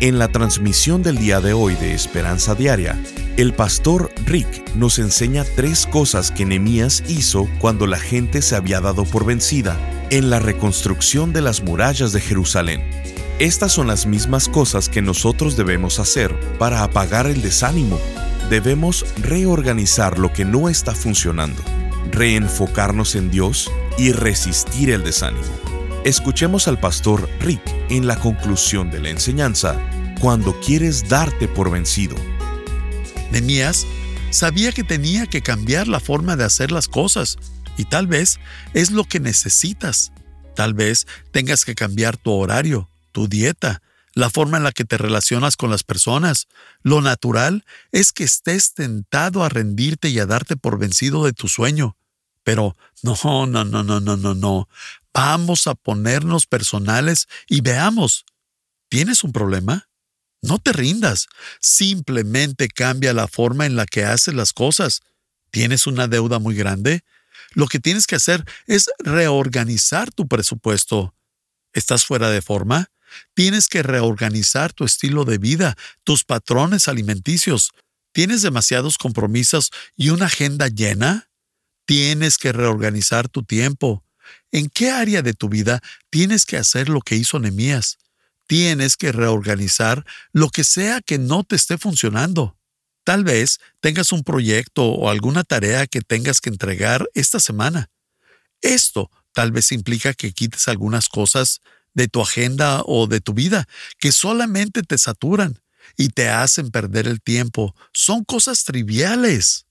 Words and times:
En 0.00 0.18
la 0.18 0.28
transmisión 0.28 1.02
del 1.02 1.18
día 1.18 1.42
de 1.42 1.52
hoy 1.52 1.74
de 1.74 1.92
Esperanza 1.92 2.54
Diaria, 2.54 2.98
el 3.36 3.52
pastor 3.52 4.10
Rick 4.24 4.74
nos 4.74 4.98
enseña 4.98 5.44
tres 5.56 5.86
cosas 5.86 6.30
que 6.30 6.46
Nehemías 6.46 7.04
hizo 7.06 7.46
cuando 7.58 7.86
la 7.86 7.98
gente 7.98 8.40
se 8.40 8.56
había 8.56 8.80
dado 8.80 9.04
por 9.04 9.26
vencida 9.26 9.78
en 10.08 10.30
la 10.30 10.38
reconstrucción 10.38 11.34
de 11.34 11.42
las 11.42 11.62
murallas 11.62 12.12
de 12.12 12.20
Jerusalén. 12.22 12.82
Estas 13.40 13.72
son 13.72 13.88
las 13.88 14.06
mismas 14.06 14.48
cosas 14.48 14.88
que 14.88 15.02
nosotros 15.02 15.58
debemos 15.58 15.98
hacer 15.98 16.34
para 16.58 16.82
apagar 16.82 17.26
el 17.26 17.42
desánimo. 17.42 18.00
Debemos 18.48 19.04
reorganizar 19.20 20.18
lo 20.18 20.32
que 20.32 20.46
no 20.46 20.70
está 20.70 20.94
funcionando, 20.94 21.60
reenfocarnos 22.10 23.16
en 23.16 23.30
Dios 23.30 23.70
y 23.98 24.12
resistir 24.12 24.88
el 24.88 25.04
desánimo. 25.04 25.44
Escuchemos 26.04 26.68
al 26.68 26.80
pastor 26.80 27.28
Rick 27.40 27.60
en 27.90 28.06
la 28.06 28.16
conclusión 28.16 28.90
de 28.90 29.00
la 29.00 29.10
enseñanza 29.10 29.78
cuando 30.20 30.58
quieres 30.60 31.08
darte 31.08 31.48
por 31.48 31.70
vencido. 31.70 32.14
Nemías 33.32 33.86
sabía 34.30 34.70
que 34.72 34.84
tenía 34.84 35.26
que 35.26 35.40
cambiar 35.40 35.88
la 35.88 35.98
forma 35.98 36.36
de 36.36 36.44
hacer 36.44 36.70
las 36.70 36.88
cosas 36.88 37.38
y 37.76 37.84
tal 37.84 38.06
vez 38.06 38.38
es 38.74 38.90
lo 38.90 39.04
que 39.04 39.18
necesitas. 39.18 40.12
Tal 40.54 40.74
vez 40.74 41.06
tengas 41.32 41.64
que 41.64 41.74
cambiar 41.74 42.16
tu 42.18 42.32
horario, 42.32 42.90
tu 43.12 43.28
dieta, 43.28 43.82
la 44.12 44.28
forma 44.28 44.58
en 44.58 44.64
la 44.64 44.72
que 44.72 44.84
te 44.84 44.98
relacionas 44.98 45.56
con 45.56 45.70
las 45.70 45.84
personas. 45.84 46.48
Lo 46.82 47.00
natural 47.00 47.64
es 47.92 48.12
que 48.12 48.24
estés 48.24 48.74
tentado 48.74 49.42
a 49.42 49.48
rendirte 49.48 50.10
y 50.10 50.18
a 50.18 50.26
darte 50.26 50.56
por 50.56 50.78
vencido 50.78 51.24
de 51.24 51.32
tu 51.32 51.48
sueño. 51.48 51.96
Pero 52.42 52.76
no, 53.02 53.16
no, 53.46 53.64
no, 53.64 53.82
no, 53.82 54.00
no, 54.00 54.16
no, 54.16 54.34
no. 54.34 54.68
Vamos 55.14 55.66
a 55.66 55.74
ponernos 55.74 56.46
personales 56.46 57.28
y 57.48 57.62
veamos. 57.62 58.24
¿Tienes 58.88 59.24
un 59.24 59.32
problema? 59.32 59.89
No 60.42 60.58
te 60.58 60.72
rindas. 60.72 61.26
Simplemente 61.60 62.68
cambia 62.68 63.12
la 63.12 63.28
forma 63.28 63.66
en 63.66 63.76
la 63.76 63.86
que 63.86 64.04
haces 64.04 64.34
las 64.34 64.52
cosas. 64.52 65.02
¿Tienes 65.50 65.86
una 65.86 66.08
deuda 66.08 66.38
muy 66.38 66.54
grande? 66.54 67.04
Lo 67.52 67.66
que 67.66 67.80
tienes 67.80 68.06
que 68.06 68.16
hacer 68.16 68.44
es 68.66 68.90
reorganizar 68.98 70.10
tu 70.10 70.28
presupuesto. 70.28 71.14
¿Estás 71.72 72.04
fuera 72.04 72.30
de 72.30 72.42
forma? 72.42 72.90
Tienes 73.34 73.68
que 73.68 73.82
reorganizar 73.82 74.72
tu 74.72 74.84
estilo 74.84 75.24
de 75.24 75.38
vida, 75.38 75.76
tus 76.04 76.24
patrones 76.24 76.88
alimenticios. 76.88 77.72
¿Tienes 78.12 78.42
demasiados 78.42 78.98
compromisos 78.98 79.70
y 79.96 80.10
una 80.10 80.26
agenda 80.26 80.68
llena? 80.68 81.28
Tienes 81.86 82.38
que 82.38 82.52
reorganizar 82.52 83.28
tu 83.28 83.42
tiempo. 83.42 84.04
¿En 84.52 84.68
qué 84.68 84.90
área 84.90 85.22
de 85.22 85.34
tu 85.34 85.48
vida 85.48 85.80
tienes 86.08 86.44
que 86.44 86.56
hacer 86.56 86.88
lo 86.88 87.00
que 87.00 87.16
hizo 87.16 87.38
Nemías? 87.38 87.98
Tienes 88.50 88.96
que 88.96 89.12
reorganizar 89.12 90.04
lo 90.32 90.48
que 90.48 90.64
sea 90.64 91.00
que 91.00 91.18
no 91.18 91.44
te 91.44 91.54
esté 91.54 91.78
funcionando. 91.78 92.58
Tal 93.04 93.22
vez 93.22 93.60
tengas 93.78 94.10
un 94.10 94.24
proyecto 94.24 94.86
o 94.86 95.08
alguna 95.08 95.44
tarea 95.44 95.86
que 95.86 96.00
tengas 96.00 96.40
que 96.40 96.50
entregar 96.50 97.08
esta 97.14 97.38
semana. 97.38 97.90
Esto 98.60 99.08
tal 99.32 99.52
vez 99.52 99.70
implica 99.70 100.14
que 100.14 100.32
quites 100.32 100.66
algunas 100.66 101.08
cosas 101.08 101.60
de 101.94 102.08
tu 102.08 102.20
agenda 102.20 102.82
o 102.86 103.06
de 103.06 103.20
tu 103.20 103.34
vida 103.34 103.68
que 104.00 104.10
solamente 104.10 104.82
te 104.82 104.98
saturan 104.98 105.62
y 105.96 106.08
te 106.08 106.28
hacen 106.28 106.72
perder 106.72 107.06
el 107.06 107.22
tiempo. 107.22 107.76
Son 107.92 108.24
cosas 108.24 108.64
triviales. 108.64 109.66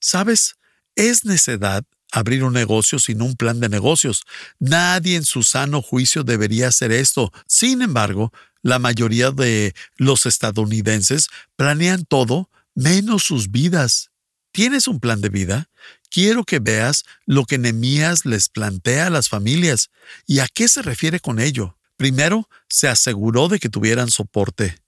¿Sabes? 0.00 0.56
Es 0.96 1.24
necedad 1.24 1.84
abrir 2.14 2.44
un 2.44 2.52
negocio 2.52 2.98
sin 2.98 3.22
un 3.22 3.34
plan 3.34 3.60
de 3.60 3.68
negocios. 3.68 4.22
Nadie 4.58 5.16
en 5.16 5.24
su 5.24 5.42
sano 5.42 5.82
juicio 5.82 6.22
debería 6.22 6.68
hacer 6.68 6.92
esto. 6.92 7.32
Sin 7.46 7.82
embargo, 7.82 8.32
la 8.62 8.78
mayoría 8.78 9.30
de 9.30 9.74
los 9.96 10.24
estadounidenses 10.26 11.28
planean 11.56 12.04
todo 12.04 12.50
menos 12.74 13.24
sus 13.24 13.50
vidas. 13.50 14.10
¿Tienes 14.52 14.86
un 14.88 15.00
plan 15.00 15.20
de 15.20 15.28
vida? 15.28 15.68
Quiero 16.10 16.44
que 16.44 16.60
veas 16.60 17.04
lo 17.26 17.44
que 17.44 17.58
Nemías 17.58 18.24
les 18.24 18.48
plantea 18.48 19.08
a 19.08 19.10
las 19.10 19.28
familias 19.28 19.90
y 20.26 20.38
a 20.38 20.46
qué 20.46 20.68
se 20.68 20.80
refiere 20.80 21.18
con 21.18 21.40
ello. 21.40 21.76
Primero, 21.96 22.48
se 22.68 22.88
aseguró 22.88 23.48
de 23.48 23.58
que 23.58 23.68
tuvieran 23.68 24.10
soporte. 24.10 24.78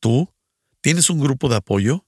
¿Tú? 0.00 0.32
¿Tienes 0.80 1.10
un 1.10 1.20
grupo 1.20 1.48
de 1.48 1.56
apoyo? 1.56 2.06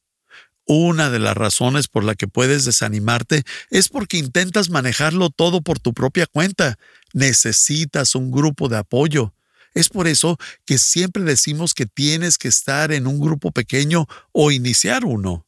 Una 0.74 1.10
de 1.10 1.18
las 1.18 1.36
razones 1.36 1.86
por 1.86 2.02
la 2.02 2.14
que 2.14 2.28
puedes 2.28 2.64
desanimarte 2.64 3.44
es 3.68 3.90
porque 3.90 4.16
intentas 4.16 4.70
manejarlo 4.70 5.28
todo 5.28 5.60
por 5.60 5.78
tu 5.78 5.92
propia 5.92 6.24
cuenta. 6.24 6.78
Necesitas 7.12 8.14
un 8.14 8.30
grupo 8.30 8.70
de 8.70 8.78
apoyo. 8.78 9.34
Es 9.74 9.90
por 9.90 10.08
eso 10.08 10.38
que 10.64 10.78
siempre 10.78 11.24
decimos 11.24 11.74
que 11.74 11.84
tienes 11.84 12.38
que 12.38 12.48
estar 12.48 12.90
en 12.90 13.06
un 13.06 13.20
grupo 13.20 13.50
pequeño 13.50 14.06
o 14.32 14.50
iniciar 14.50 15.04
uno. 15.04 15.46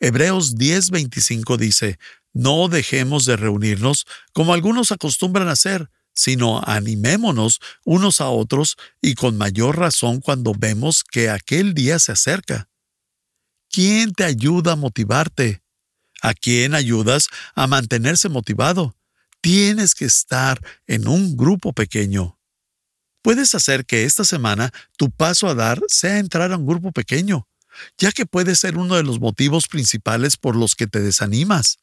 Hebreos 0.00 0.56
10:25 0.56 1.56
dice, 1.56 2.00
No 2.32 2.66
dejemos 2.66 3.24
de 3.24 3.36
reunirnos 3.36 4.06
como 4.32 4.54
algunos 4.54 4.90
acostumbran 4.90 5.46
a 5.46 5.52
hacer, 5.52 5.88
sino 6.14 6.60
animémonos 6.66 7.60
unos 7.84 8.20
a 8.20 8.28
otros 8.28 8.76
y 9.00 9.14
con 9.14 9.38
mayor 9.38 9.78
razón 9.78 10.20
cuando 10.20 10.52
vemos 10.52 11.04
que 11.04 11.30
aquel 11.30 11.74
día 11.74 12.00
se 12.00 12.10
acerca. 12.10 12.71
¿Quién 13.72 14.12
te 14.12 14.24
ayuda 14.24 14.72
a 14.72 14.76
motivarte? 14.76 15.62
¿A 16.20 16.34
quién 16.34 16.74
ayudas 16.74 17.28
a 17.54 17.66
mantenerse 17.66 18.28
motivado? 18.28 18.94
Tienes 19.40 19.94
que 19.94 20.04
estar 20.04 20.60
en 20.86 21.08
un 21.08 21.38
grupo 21.38 21.72
pequeño. 21.72 22.38
Puedes 23.22 23.54
hacer 23.54 23.86
que 23.86 24.04
esta 24.04 24.24
semana 24.24 24.70
tu 24.98 25.10
paso 25.10 25.48
a 25.48 25.54
dar 25.54 25.80
sea 25.88 26.18
entrar 26.18 26.52
a 26.52 26.58
un 26.58 26.66
grupo 26.66 26.92
pequeño, 26.92 27.48
ya 27.96 28.12
que 28.12 28.26
puede 28.26 28.56
ser 28.56 28.76
uno 28.76 28.96
de 28.96 29.04
los 29.04 29.20
motivos 29.20 29.68
principales 29.68 30.36
por 30.36 30.54
los 30.54 30.76
que 30.76 30.86
te 30.86 31.00
desanimas, 31.00 31.78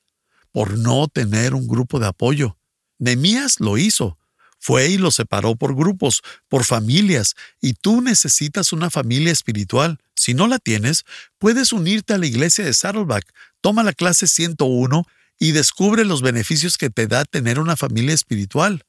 por 0.52 0.78
no 0.78 1.08
tener 1.08 1.56
un 1.56 1.68
grupo 1.68 2.00
de 2.00 2.06
apoyo. 2.06 2.56
Nemías 3.00 3.60
lo 3.60 3.80
hizo. 3.80 4.19
Fue 4.60 4.90
y 4.90 4.98
lo 4.98 5.10
separó 5.10 5.56
por 5.56 5.76
grupos, 5.76 6.22
por 6.50 6.66
familias, 6.66 7.36
y 7.62 7.74
tú 7.74 8.02
necesitas 8.02 8.74
una 8.74 8.90
familia 8.90 9.32
espiritual. 9.32 10.00
Si 10.16 10.34
no 10.34 10.48
la 10.48 10.60
tienes, 10.60 11.06
puedes 11.38 11.72
unirte 11.72 12.14
a 12.14 12.18
la 12.18 12.28
iglesia 12.28 12.66
de 12.66 12.74
Saddleback, 12.74 13.26
toma 13.62 13.84
la 13.84 13.94
clase 13.94 14.28
101 14.28 15.06
y 15.40 15.54
descubre 15.54 16.04
los 16.04 16.22
beneficios 16.22 16.78
que 16.78 16.90
te 16.90 17.08
da 17.08 17.24
tener 17.24 17.58
una 17.60 17.78
familia 17.78 18.14
espiritual. 18.14 18.84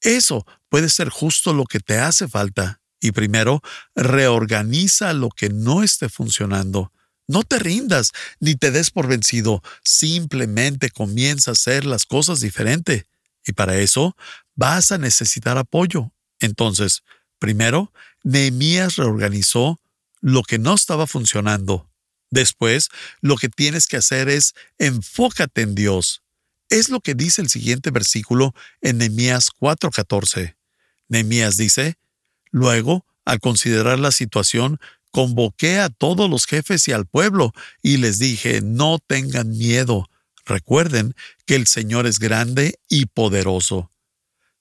Eso 0.00 0.46
puede 0.68 0.88
ser 0.88 1.08
justo 1.08 1.52
lo 1.52 1.64
que 1.64 1.80
te 1.80 1.98
hace 1.98 2.28
falta. 2.28 2.80
Y 3.00 3.10
primero, 3.10 3.60
reorganiza 3.94 5.12
lo 5.12 5.28
que 5.28 5.48
no 5.48 5.82
esté 5.82 6.08
funcionando. 6.08 6.92
No 7.28 7.42
te 7.42 7.58
rindas 7.58 8.12
ni 8.38 8.54
te 8.54 8.70
des 8.70 8.90
por 8.92 9.08
vencido, 9.08 9.62
simplemente 9.82 10.90
comienza 10.90 11.50
a 11.50 11.52
hacer 11.52 11.84
las 11.84 12.06
cosas 12.06 12.40
diferente. 12.40 13.06
Y 13.44 13.52
para 13.52 13.78
eso 13.78 14.16
vas 14.56 14.90
a 14.90 14.98
necesitar 14.98 15.58
apoyo. 15.58 16.12
Entonces, 16.40 17.02
primero, 17.38 17.92
Nehemías 18.24 18.96
reorganizó 18.96 19.80
lo 20.20 20.42
que 20.42 20.58
no 20.58 20.74
estaba 20.74 21.06
funcionando. 21.06 21.88
Después, 22.30 22.88
lo 23.20 23.36
que 23.36 23.48
tienes 23.48 23.86
que 23.86 23.98
hacer 23.98 24.28
es 24.28 24.54
enfócate 24.78 25.62
en 25.62 25.74
Dios. 25.74 26.22
Es 26.68 26.88
lo 26.88 27.00
que 27.00 27.14
dice 27.14 27.40
el 27.40 27.48
siguiente 27.48 27.92
versículo 27.92 28.54
en 28.80 28.98
Nehemías 28.98 29.50
4:14. 29.50 30.56
Nehemías 31.08 31.56
dice, 31.56 31.96
Luego, 32.50 33.04
al 33.24 33.40
considerar 33.40 33.98
la 33.98 34.10
situación, 34.10 34.80
convoqué 35.10 35.78
a 35.78 35.88
todos 35.88 36.30
los 36.30 36.46
jefes 36.46 36.88
y 36.88 36.92
al 36.92 37.06
pueblo 37.06 37.52
y 37.82 37.98
les 37.98 38.18
dije, 38.18 38.60
no 38.62 38.98
tengan 39.06 39.50
miedo, 39.50 40.08
recuerden 40.44 41.14
que 41.44 41.54
el 41.54 41.66
Señor 41.66 42.06
es 42.06 42.18
grande 42.18 42.78
y 42.88 43.06
poderoso. 43.06 43.90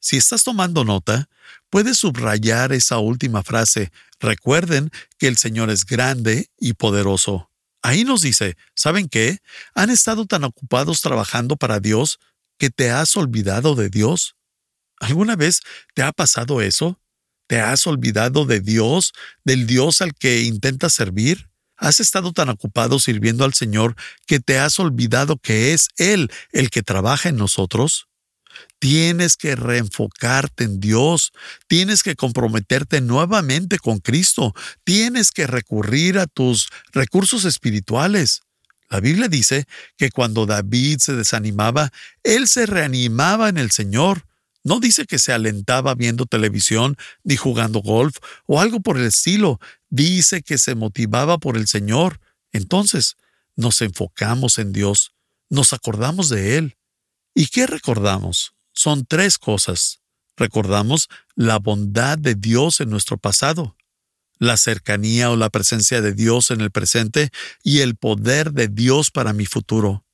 Si 0.05 0.17
estás 0.17 0.43
tomando 0.43 0.83
nota, 0.83 1.29
puedes 1.71 1.97
subrayar 1.97 2.71
esa 2.73 2.99
última 2.99 3.41
frase. 3.41 3.91
Recuerden 4.19 4.91
que 5.17 5.27
el 5.27 5.35
Señor 5.35 5.71
es 5.71 5.83
grande 5.83 6.51
y 6.59 6.73
poderoso. 6.73 7.49
Ahí 7.81 8.03
nos 8.03 8.21
dice, 8.21 8.55
¿saben 8.75 9.09
qué? 9.09 9.39
Han 9.73 9.89
estado 9.89 10.27
tan 10.27 10.43
ocupados 10.43 11.01
trabajando 11.01 11.55
para 11.57 11.79
Dios 11.79 12.19
que 12.59 12.69
te 12.69 12.91
has 12.91 13.17
olvidado 13.17 13.73
de 13.73 13.89
Dios. 13.89 14.35
¿Alguna 14.99 15.35
vez 15.35 15.61
te 15.95 16.03
ha 16.03 16.11
pasado 16.11 16.61
eso? 16.61 17.01
¿Te 17.47 17.59
has 17.59 17.87
olvidado 17.87 18.45
de 18.45 18.59
Dios, 18.59 19.11
del 19.43 19.65
Dios 19.65 20.03
al 20.03 20.13
que 20.13 20.43
intentas 20.43 20.93
servir? 20.93 21.49
¿Has 21.77 21.99
estado 21.99 22.31
tan 22.31 22.49
ocupado 22.49 22.99
sirviendo 22.99 23.43
al 23.43 23.55
Señor 23.55 23.95
que 24.27 24.39
te 24.39 24.59
has 24.59 24.77
olvidado 24.77 25.37
que 25.37 25.73
es 25.73 25.87
Él 25.97 26.29
el 26.51 26.69
que 26.69 26.83
trabaja 26.83 27.29
en 27.29 27.37
nosotros? 27.37 28.07
Tienes 28.79 29.37
que 29.37 29.55
reenfocarte 29.55 30.65
en 30.65 30.79
Dios, 30.79 31.31
tienes 31.67 32.03
que 32.03 32.15
comprometerte 32.15 33.01
nuevamente 33.01 33.79
con 33.79 33.99
Cristo, 33.99 34.53
tienes 34.83 35.31
que 35.31 35.47
recurrir 35.47 36.19
a 36.19 36.27
tus 36.27 36.69
recursos 36.91 37.45
espirituales. 37.45 38.41
La 38.89 38.99
Biblia 38.99 39.27
dice 39.27 39.65
que 39.97 40.11
cuando 40.11 40.45
David 40.45 40.99
se 40.99 41.13
desanimaba, 41.13 41.91
él 42.23 42.47
se 42.47 42.65
reanimaba 42.65 43.49
en 43.49 43.57
el 43.57 43.71
Señor. 43.71 44.25
No 44.63 44.79
dice 44.79 45.05
que 45.05 45.19
se 45.19 45.31
alentaba 45.31 45.95
viendo 45.95 46.25
televisión 46.25 46.97
ni 47.23 47.35
jugando 47.35 47.81
golf 47.81 48.17
o 48.45 48.59
algo 48.59 48.79
por 48.79 48.97
el 48.97 49.05
estilo. 49.05 49.59
Dice 49.89 50.41
que 50.41 50.57
se 50.57 50.75
motivaba 50.75 51.37
por 51.37 51.57
el 51.57 51.67
Señor. 51.67 52.19
Entonces, 52.51 53.15
nos 53.55 53.81
enfocamos 53.81 54.57
en 54.57 54.73
Dios, 54.73 55.13
nos 55.49 55.73
acordamos 55.73 56.29
de 56.29 56.57
Él. 56.57 56.77
¿Y 57.33 57.47
qué 57.47 57.67
recordamos? 57.67 58.54
Son 58.75 59.05
tres 59.05 59.37
cosas. 59.37 60.01
Recordamos 60.37 61.07
la 61.35 61.59
bondad 61.59 62.17
de 62.17 62.35
Dios 62.35 62.81
en 62.81 62.89
nuestro 62.89 63.17
pasado, 63.17 63.77
la 64.37 64.57
cercanía 64.57 65.31
o 65.31 65.37
la 65.37 65.49
presencia 65.49 66.01
de 66.01 66.13
Dios 66.13 66.51
en 66.51 66.59
el 66.61 66.71
presente 66.71 67.31
y 67.63 67.79
el 67.79 67.95
poder 67.95 68.51
de 68.51 68.67
Dios 68.67 69.11
para 69.11 69.31
mi 69.31 69.45
futuro. 69.45 70.05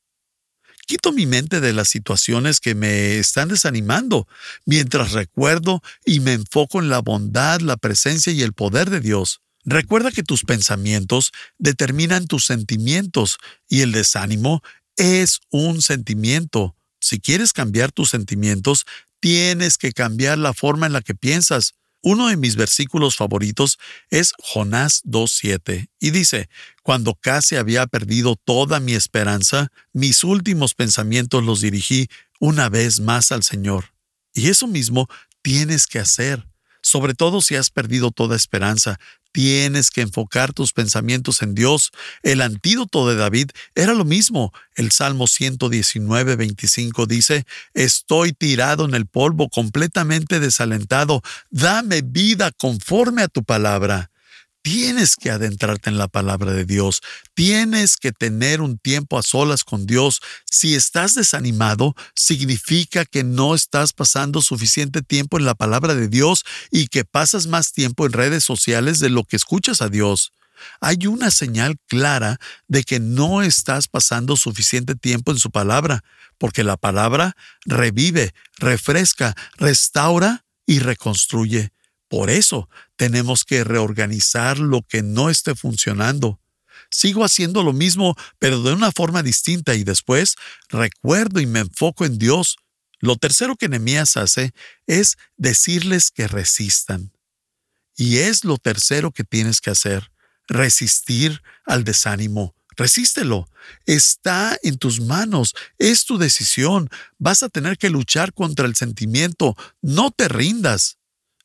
Quito 0.86 1.12
mi 1.12 1.26
mente 1.26 1.60
de 1.60 1.74
las 1.74 1.90
situaciones 1.90 2.60
que 2.60 2.76
me 2.76 3.18
están 3.18 3.50
desanimando, 3.50 4.28
mientras 4.66 5.14
recuerdo 5.14 5.82
y 6.06 6.20
me 6.20 6.34
enfoco 6.34 6.80
en 6.80 6.90
la 6.90 7.00
bondad, 7.00 7.62
la 7.62 7.78
presencia 7.78 8.32
y 8.32 8.42
el 8.42 8.54
poder 8.54 8.90
de 8.90 9.00
Dios. 9.00 9.42
Recuerda 9.64 10.12
que 10.12 10.24
tus 10.24 10.44
pensamientos 10.44 11.32
determinan 11.58 12.28
tus 12.28 12.46
sentimientos 12.46 13.38
y 13.70 13.82
el 13.82 13.92
desánimo 13.92 14.62
es 14.98 15.40
un 15.50 15.82
sentimiento. 15.82 16.76
Si 17.02 17.20
quieres 17.20 17.52
cambiar 17.52 17.92
tus 17.92 18.10
sentimientos, 18.10 18.86
tienes 19.20 19.78
que 19.78 19.92
cambiar 19.92 20.38
la 20.38 20.54
forma 20.54 20.86
en 20.86 20.94
la 20.94 21.02
que 21.02 21.16
piensas. 21.16 21.74
Uno 22.04 22.28
de 22.30 22.38
mis 22.38 22.56
versículos 22.56 23.16
favoritos 23.16 23.78
es 24.10 24.34
Jonás 24.40 25.04
2.7 25.04 25.90
y 26.00 26.12
dice, 26.12 26.50
Cuando 26.82 27.16
casi 27.16 27.58
había 27.58 27.86
perdido 27.86 28.36
toda 28.36 28.80
mi 28.80 28.94
esperanza, 28.94 29.72
mis 29.94 30.24
últimos 30.24 30.74
pensamientos 30.74 31.44
los 31.44 31.62
dirigí 31.62 32.08
una 32.40 32.70
vez 32.70 33.00
más 33.00 33.32
al 33.32 33.44
Señor. 33.44 33.94
Y 34.34 34.50
eso 34.50 34.68
mismo 34.68 35.08
tienes 35.44 35.86
que 35.86 36.00
hacer, 36.00 36.48
sobre 36.92 37.14
todo 37.14 37.42
si 37.42 37.56
has 37.56 37.70
perdido 37.70 38.12
toda 38.12 38.36
esperanza. 38.36 39.00
Tienes 39.32 39.92
que 39.92 40.02
enfocar 40.02 40.52
tus 40.52 40.74
pensamientos 40.74 41.42
en 41.42 41.56
Dios. 41.56 41.92
El 42.22 42.42
antídoto 42.42 43.08
de 43.08 43.16
David 43.16 43.52
era 43.76 43.94
lo 43.94 44.04
mismo. 44.04 44.52
El 44.76 44.92
Salmo 44.92 45.26
119, 45.26 46.36
25 46.36 47.06
dice, 47.06 47.46
Estoy 47.74 48.34
tirado 48.34 48.84
en 48.84 48.94
el 48.94 49.06
polvo, 49.06 49.48
completamente 49.48 50.42
desalentado. 50.42 51.22
Dame 51.50 52.02
vida 52.02 52.52
conforme 52.52 53.22
a 53.22 53.30
tu 53.30 53.44
palabra. 53.46 54.11
Tienes 54.64 55.16
que 55.16 55.32
adentrarte 55.32 55.90
en 55.90 55.98
la 55.98 56.08
palabra 56.08 56.54
de 56.54 56.66
Dios. 56.66 57.02
Tienes 57.34 57.98
que 57.98 58.12
tener 58.12 58.62
un 58.62 58.78
tiempo 58.78 59.18
a 59.18 59.24
solas 59.24 59.64
con 59.64 59.88
Dios. 59.88 60.22
Si 60.50 60.76
estás 60.76 61.16
desanimado, 61.16 61.96
significa 62.16 63.06
que 63.06 63.24
no 63.24 63.56
estás 63.56 63.94
pasando 63.94 64.42
suficiente 64.42 65.02
tiempo 65.02 65.40
en 65.40 65.46
la 65.46 65.56
palabra 65.56 65.96
de 65.96 66.08
Dios 66.08 66.44
y 66.70 66.88
que 66.88 67.06
pasas 67.06 67.48
más 67.48 67.74
tiempo 67.74 68.06
en 68.06 68.14
redes 68.14 68.44
sociales 68.44 69.00
de 69.00 69.10
lo 69.10 69.24
que 69.24 69.36
escuchas 69.36 69.82
a 69.82 69.90
Dios. 69.90 70.32
Hay 70.80 71.08
una 71.08 71.32
señal 71.32 71.78
clara 71.88 72.40
de 72.68 72.84
que 72.84 73.00
no 73.00 73.42
estás 73.42 73.88
pasando 73.88 74.36
suficiente 74.36 74.94
tiempo 74.94 75.32
en 75.32 75.40
su 75.40 75.50
palabra, 75.50 76.04
porque 76.38 76.64
la 76.64 76.78
palabra 76.78 77.36
revive, 77.66 78.34
refresca, 78.58 79.36
restaura 79.58 80.46
y 80.68 80.78
reconstruye. 80.78 81.72
Por 82.12 82.30
eso 82.30 82.68
tenemos 82.98 83.46
que 83.46 83.64
reorganizar 83.64 84.60
lo 84.60 84.82
que 84.82 85.02
no 85.02 85.30
esté 85.30 85.56
funcionando. 85.56 86.42
Sigo 86.90 87.24
haciendo 87.24 87.64
lo 87.64 87.72
mismo, 87.72 88.18
pero 88.38 88.62
de 88.62 88.74
una 88.74 88.92
forma 88.92 89.24
distinta 89.24 89.76
y 89.76 89.86
después 89.86 90.36
recuerdo 90.68 91.40
y 91.40 91.46
me 91.46 91.62
enfoco 91.62 92.04
en 92.04 92.18
Dios. 92.18 92.58
Lo 93.00 93.16
tercero 93.16 93.56
que 93.56 93.70
Nehemías 93.70 94.18
hace 94.18 94.52
es 94.88 95.18
decirles 95.38 96.12
que 96.12 96.28
resistan. 96.28 97.14
Y 97.96 98.18
es 98.18 98.44
lo 98.44 98.58
tercero 98.58 99.12
que 99.12 99.24
tienes 99.24 99.62
que 99.62 99.70
hacer, 99.70 100.12
resistir 100.50 101.42
al 101.66 101.86
desánimo. 101.86 102.54
Resístelo. 102.76 103.48
Está 103.86 104.60
en 104.64 104.78
tus 104.78 105.00
manos. 105.00 105.56
Es 105.78 106.04
tu 106.04 106.18
decisión. 106.18 106.90
Vas 107.20 107.42
a 107.42 107.48
tener 107.48 107.78
que 107.78 107.90
luchar 107.90 108.34
contra 108.34 108.66
el 108.66 108.76
sentimiento. 108.76 109.56
No 109.82 110.12
te 110.12 110.28
rindas. 110.28 110.98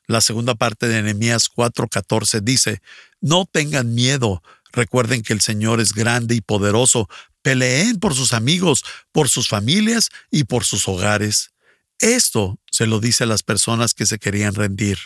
La 0.06 0.20
segunda 0.20 0.54
parte 0.54 0.88
de 0.88 1.02
Nehemías 1.02 1.48
4:14 1.48 2.40
dice, 2.42 2.80
No 3.20 3.44
tengan 3.44 3.94
miedo, 3.94 4.42
recuerden 4.72 5.22
que 5.22 5.32
el 5.32 5.40
Señor 5.40 5.80
es 5.80 5.92
grande 5.92 6.34
y 6.34 6.40
poderoso, 6.40 7.08
peleen 7.42 7.98
por 7.98 8.14
sus 8.14 8.32
amigos, 8.32 8.84
por 9.12 9.28
sus 9.28 9.48
familias 9.48 10.10
y 10.30 10.44
por 10.44 10.64
sus 10.64 10.86
hogares. 10.88 11.50
Esto 11.98 12.58
se 12.70 12.86
lo 12.86 13.00
dice 13.00 13.24
a 13.24 13.26
las 13.26 13.42
personas 13.42 13.94
que 13.94 14.06
se 14.06 14.18
querían 14.18 14.54
rendir. 14.54 14.98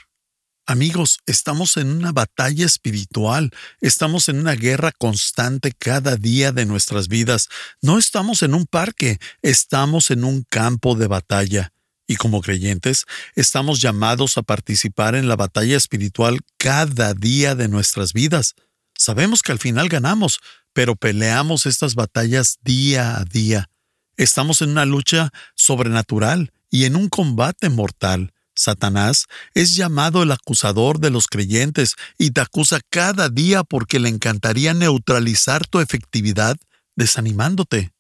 Amigos, 0.67 1.20
estamos 1.26 1.76
en 1.76 1.91
una 1.91 2.12
batalla 2.12 2.64
espiritual, 2.64 3.50
estamos 3.81 4.29
en 4.29 4.38
una 4.38 4.55
guerra 4.55 4.93
constante 4.93 5.73
cada 5.73 6.17
día 6.17 6.52
de 6.52 6.67
nuestras 6.67 7.08
vidas. 7.08 7.49
No 7.81 7.99
estamos 7.99 8.43
en 8.43 8.55
un 8.55 8.67
parque, 8.67 9.19
estamos 9.43 10.11
en 10.11 10.25
un 10.25 10.44
campo 10.49 10.94
de 10.94 11.08
batalla. 11.08 11.73
Y 12.11 12.17
como 12.17 12.41
creyentes, 12.41 13.07
estamos 13.37 13.81
llamados 13.81 14.37
a 14.37 14.43
participar 14.43 15.15
en 15.15 15.29
la 15.29 15.37
batalla 15.37 15.77
espiritual 15.77 16.41
cada 16.57 17.15
día 17.15 17.55
de 17.55 17.69
nuestras 17.69 18.12
vidas. 18.12 18.57
Sabemos 18.99 19.43
que 19.43 19.53
al 19.53 19.61
final 19.61 19.89
ganamos, 19.89 20.41
pero 20.73 20.97
peleamos 20.97 21.67
estas 21.67 21.95
batallas 21.95 22.59
día 22.65 23.17
a 23.17 23.25
día. 23.25 23.71
Estamos 24.17 24.61
en 24.61 24.71
una 24.71 24.87
lucha 24.87 25.31
sobrenatural 25.55 26.53
y 26.69 26.87
en 26.87 26.97
un 26.97 27.09
combate 27.09 27.69
mortal. 27.69 28.35
Satanás 28.57 29.27
es 29.55 29.77
llamado 29.77 30.25
el 30.25 30.33
acusador 30.33 30.99
de 30.99 31.11
los 31.11 31.29
creyentes 31.29 31.95
y 32.19 32.33
te 32.33 32.41
acusa 32.41 32.81
cada 32.91 33.29
día 33.29 33.62
porque 33.62 34.00
le 34.00 34.09
encantaría 34.09 34.75
neutralizar 34.75 35.64
tu 35.69 35.79
efectividad 35.79 36.57
desanimándote. 36.97 37.93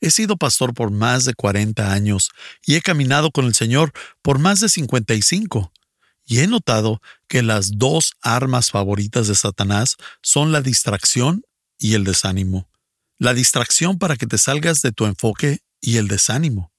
He 0.00 0.10
sido 0.10 0.36
pastor 0.36 0.74
por 0.74 0.90
más 0.90 1.24
de 1.24 1.34
40 1.34 1.92
años 1.92 2.30
y 2.64 2.74
he 2.74 2.82
caminado 2.82 3.30
con 3.30 3.46
el 3.46 3.54
Señor 3.54 3.92
por 4.22 4.38
más 4.38 4.60
de 4.60 4.68
55. 4.68 5.72
Y 6.26 6.40
he 6.40 6.46
notado 6.46 7.00
que 7.28 7.42
las 7.42 7.78
dos 7.78 8.14
armas 8.20 8.70
favoritas 8.70 9.28
de 9.28 9.34
Satanás 9.34 9.96
son 10.22 10.52
la 10.52 10.60
distracción 10.60 11.44
y 11.78 11.94
el 11.94 12.04
desánimo. 12.04 12.68
La 13.18 13.32
distracción 13.32 13.98
para 13.98 14.16
que 14.16 14.26
te 14.26 14.36
salgas 14.36 14.82
de 14.82 14.92
tu 14.92 15.06
enfoque 15.06 15.60
y 15.80 15.96
el 15.96 16.08
desánimo. 16.08 16.72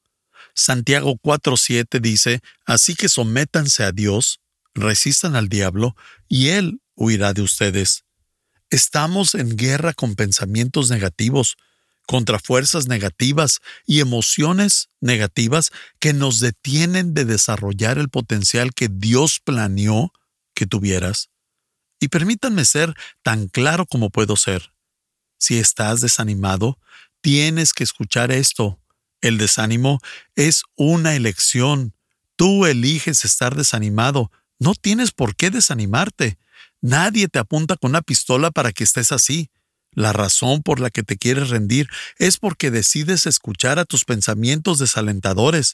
Santiago 0.53 1.17
4:7 1.21 2.01
dice, 2.01 2.41
Así 2.65 2.95
que 2.95 3.09
sométanse 3.09 3.83
a 3.83 3.91
Dios, 3.91 4.39
resistan 4.74 5.36
al 5.36 5.50
diablo, 5.50 5.95
y 6.27 6.50
él 6.50 6.81
huirá 6.95 7.33
de 7.33 7.43
ustedes. 7.43 8.03
Estamos 8.69 9.36
en 9.36 9.55
guerra 9.55 9.93
con 9.93 10.15
pensamientos 10.15 10.89
negativos, 10.89 11.57
contra 12.08 12.40
fuerzas 12.40 12.88
negativas 12.88 13.60
y 13.86 14.00
emociones 14.00 14.90
negativas 15.02 15.70
que 16.00 16.14
nos 16.14 16.40
detienen 16.40 17.14
de 17.14 17.26
desarrollar 17.26 18.00
el 18.00 18.10
potencial 18.10 18.74
que 18.74 18.90
Dios 18.90 19.40
planeó 19.44 20.12
que 20.56 20.66
tuvieras. 20.66 21.30
Y 22.00 22.08
permítanme 22.08 22.66
ser 22.66 22.96
tan 23.22 23.48
claro 23.48 23.86
como 23.86 24.10
puedo 24.10 24.36
ser. 24.38 24.74
Si 25.38 25.60
estás 25.60 26.02
desanimado, 26.02 26.80
tienes 27.22 27.74
que 27.74 27.84
escuchar 27.84 28.32
esto. 28.32 28.80
El 29.22 29.38
desánimo 29.38 30.00
es 30.36 30.64
una 30.76 31.16
elección. 31.16 31.94
Tú 32.36 32.66
eliges 32.66 33.26
estar 33.26 33.56
desanimado. 33.56 34.32
No 34.60 34.76
tienes 34.76 35.12
por 35.12 35.36
qué 35.36 35.50
desanimarte. 35.50 36.38
Nadie 36.82 37.28
te 37.28 37.40
apunta 37.40 37.76
con 37.76 37.92
una 37.92 38.02
pistola 38.02 38.50
para 38.52 38.72
que 38.72 38.84
estés 38.84 39.12
así. 39.12 39.50
La 39.98 40.13
razón 40.13 40.62
por 40.62 40.80
la 40.80 40.92
que 40.92 41.01
te 41.01 41.18
quieres 41.18 41.50
rendir 41.50 41.89
es 42.20 42.38
porque 42.38 42.70
decides 42.70 43.25
escuchar 43.25 43.80
a 43.80 43.86
tus 43.86 44.06
pensamientos 44.06 44.77
desalentadores. 44.77 45.74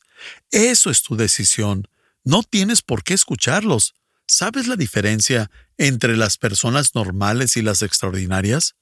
Eso 0.50 0.90
es 0.90 1.04
tu 1.04 1.18
decisión. 1.18 1.90
No 2.24 2.42
tienes 2.42 2.82
por 2.82 3.04
qué 3.04 3.16
escucharlos. 3.16 3.96
¿Sabes 4.26 4.68
la 4.68 4.78
diferencia 4.78 5.52
entre 5.78 6.16
las 6.16 6.38
personas 6.38 6.96
normales 6.96 7.58
y 7.58 7.62
las 7.62 7.82
extraordinarias? 7.82 8.76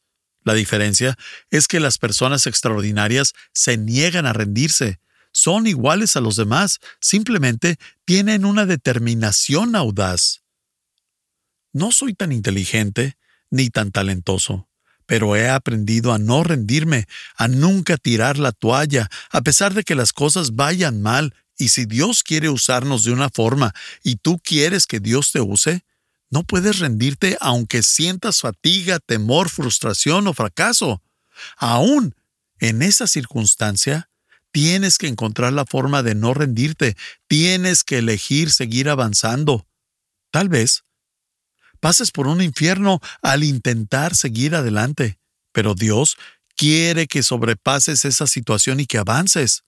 La 0.43 0.53
diferencia 0.53 1.17
es 1.49 1.67
que 1.67 1.79
las 1.79 1.97
personas 1.97 2.45
extraordinarias 2.45 3.33
se 3.51 3.77
niegan 3.77 4.27
a 4.27 4.33
rendirse. 4.33 4.99
Son 5.31 5.65
iguales 5.65 6.15
a 6.15 6.21
los 6.21 6.35
demás, 6.35 6.77
simplemente 6.99 7.79
tienen 8.05 8.45
una 8.45 8.67
determinación 8.67 9.75
audaz. 9.75 10.43
No 11.73 11.91
soy 11.91 12.13
tan 12.13 12.31
inteligente 12.31 13.17
ni 13.49 13.71
tan 13.71 13.91
talentoso, 13.91 14.67
pero 15.11 15.35
he 15.35 15.49
aprendido 15.49 16.13
a 16.13 16.19
no 16.19 16.41
rendirme, 16.41 17.05
a 17.35 17.49
nunca 17.49 17.97
tirar 17.97 18.39
la 18.39 18.53
toalla, 18.53 19.09
a 19.29 19.41
pesar 19.41 19.73
de 19.73 19.83
que 19.83 19.93
las 19.93 20.13
cosas 20.13 20.55
vayan 20.55 21.01
mal, 21.01 21.35
y 21.57 21.67
si 21.67 21.83
Dios 21.83 22.23
quiere 22.23 22.47
usarnos 22.47 23.03
de 23.03 23.11
una 23.11 23.29
forma 23.29 23.73
y 24.03 24.15
tú 24.15 24.39
quieres 24.41 24.87
que 24.87 25.01
Dios 25.01 25.33
te 25.33 25.41
use, 25.41 25.83
no 26.29 26.43
puedes 26.43 26.79
rendirte 26.79 27.37
aunque 27.41 27.83
sientas 27.83 28.39
fatiga, 28.39 28.99
temor, 28.99 29.49
frustración 29.49 30.27
o 30.27 30.33
fracaso. 30.33 31.01
Aún 31.57 32.15
en 32.59 32.81
esa 32.81 33.05
circunstancia, 33.05 34.09
tienes 34.53 34.97
que 34.97 35.07
encontrar 35.07 35.51
la 35.51 35.65
forma 35.65 36.03
de 36.03 36.15
no 36.15 36.33
rendirte, 36.33 36.95
tienes 37.27 37.83
que 37.83 37.97
elegir 37.97 38.49
seguir 38.49 38.87
avanzando. 38.87 39.67
Tal 40.31 40.47
vez 40.47 40.85
pases 41.81 42.11
por 42.11 42.27
un 42.27 42.41
infierno 42.41 43.01
al 43.21 43.43
intentar 43.43 44.15
seguir 44.15 44.55
adelante, 44.55 45.19
pero 45.51 45.75
Dios 45.75 46.15
quiere 46.55 47.07
que 47.07 47.23
sobrepases 47.23 48.05
esa 48.05 48.27
situación 48.27 48.79
y 48.79 48.85
que 48.85 48.99
avances. 48.99 49.63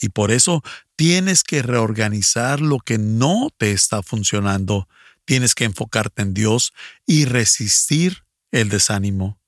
Y 0.00 0.10
por 0.10 0.30
eso 0.30 0.62
tienes 0.94 1.42
que 1.42 1.62
reorganizar 1.62 2.60
lo 2.60 2.78
que 2.78 2.98
no 2.98 3.48
te 3.56 3.72
está 3.72 4.02
funcionando. 4.02 4.88
Tienes 5.24 5.54
que 5.54 5.64
enfocarte 5.64 6.22
en 6.22 6.34
Dios 6.34 6.72
y 7.06 7.24
resistir 7.24 8.24
el 8.52 8.68
desánimo. 8.68 9.40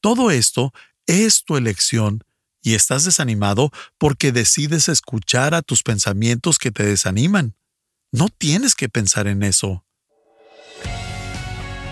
Todo 0.00 0.30
esto 0.30 0.72
es 1.06 1.44
tu 1.44 1.56
elección 1.56 2.24
y 2.62 2.74
estás 2.74 3.04
desanimado 3.04 3.70
porque 3.98 4.32
decides 4.32 4.88
escuchar 4.88 5.54
a 5.54 5.62
tus 5.62 5.82
pensamientos 5.82 6.58
que 6.58 6.70
te 6.70 6.84
desaniman. 6.84 7.54
No 8.12 8.28
tienes 8.28 8.74
que 8.74 8.88
pensar 8.88 9.26
en 9.28 9.42
eso. 9.42 9.84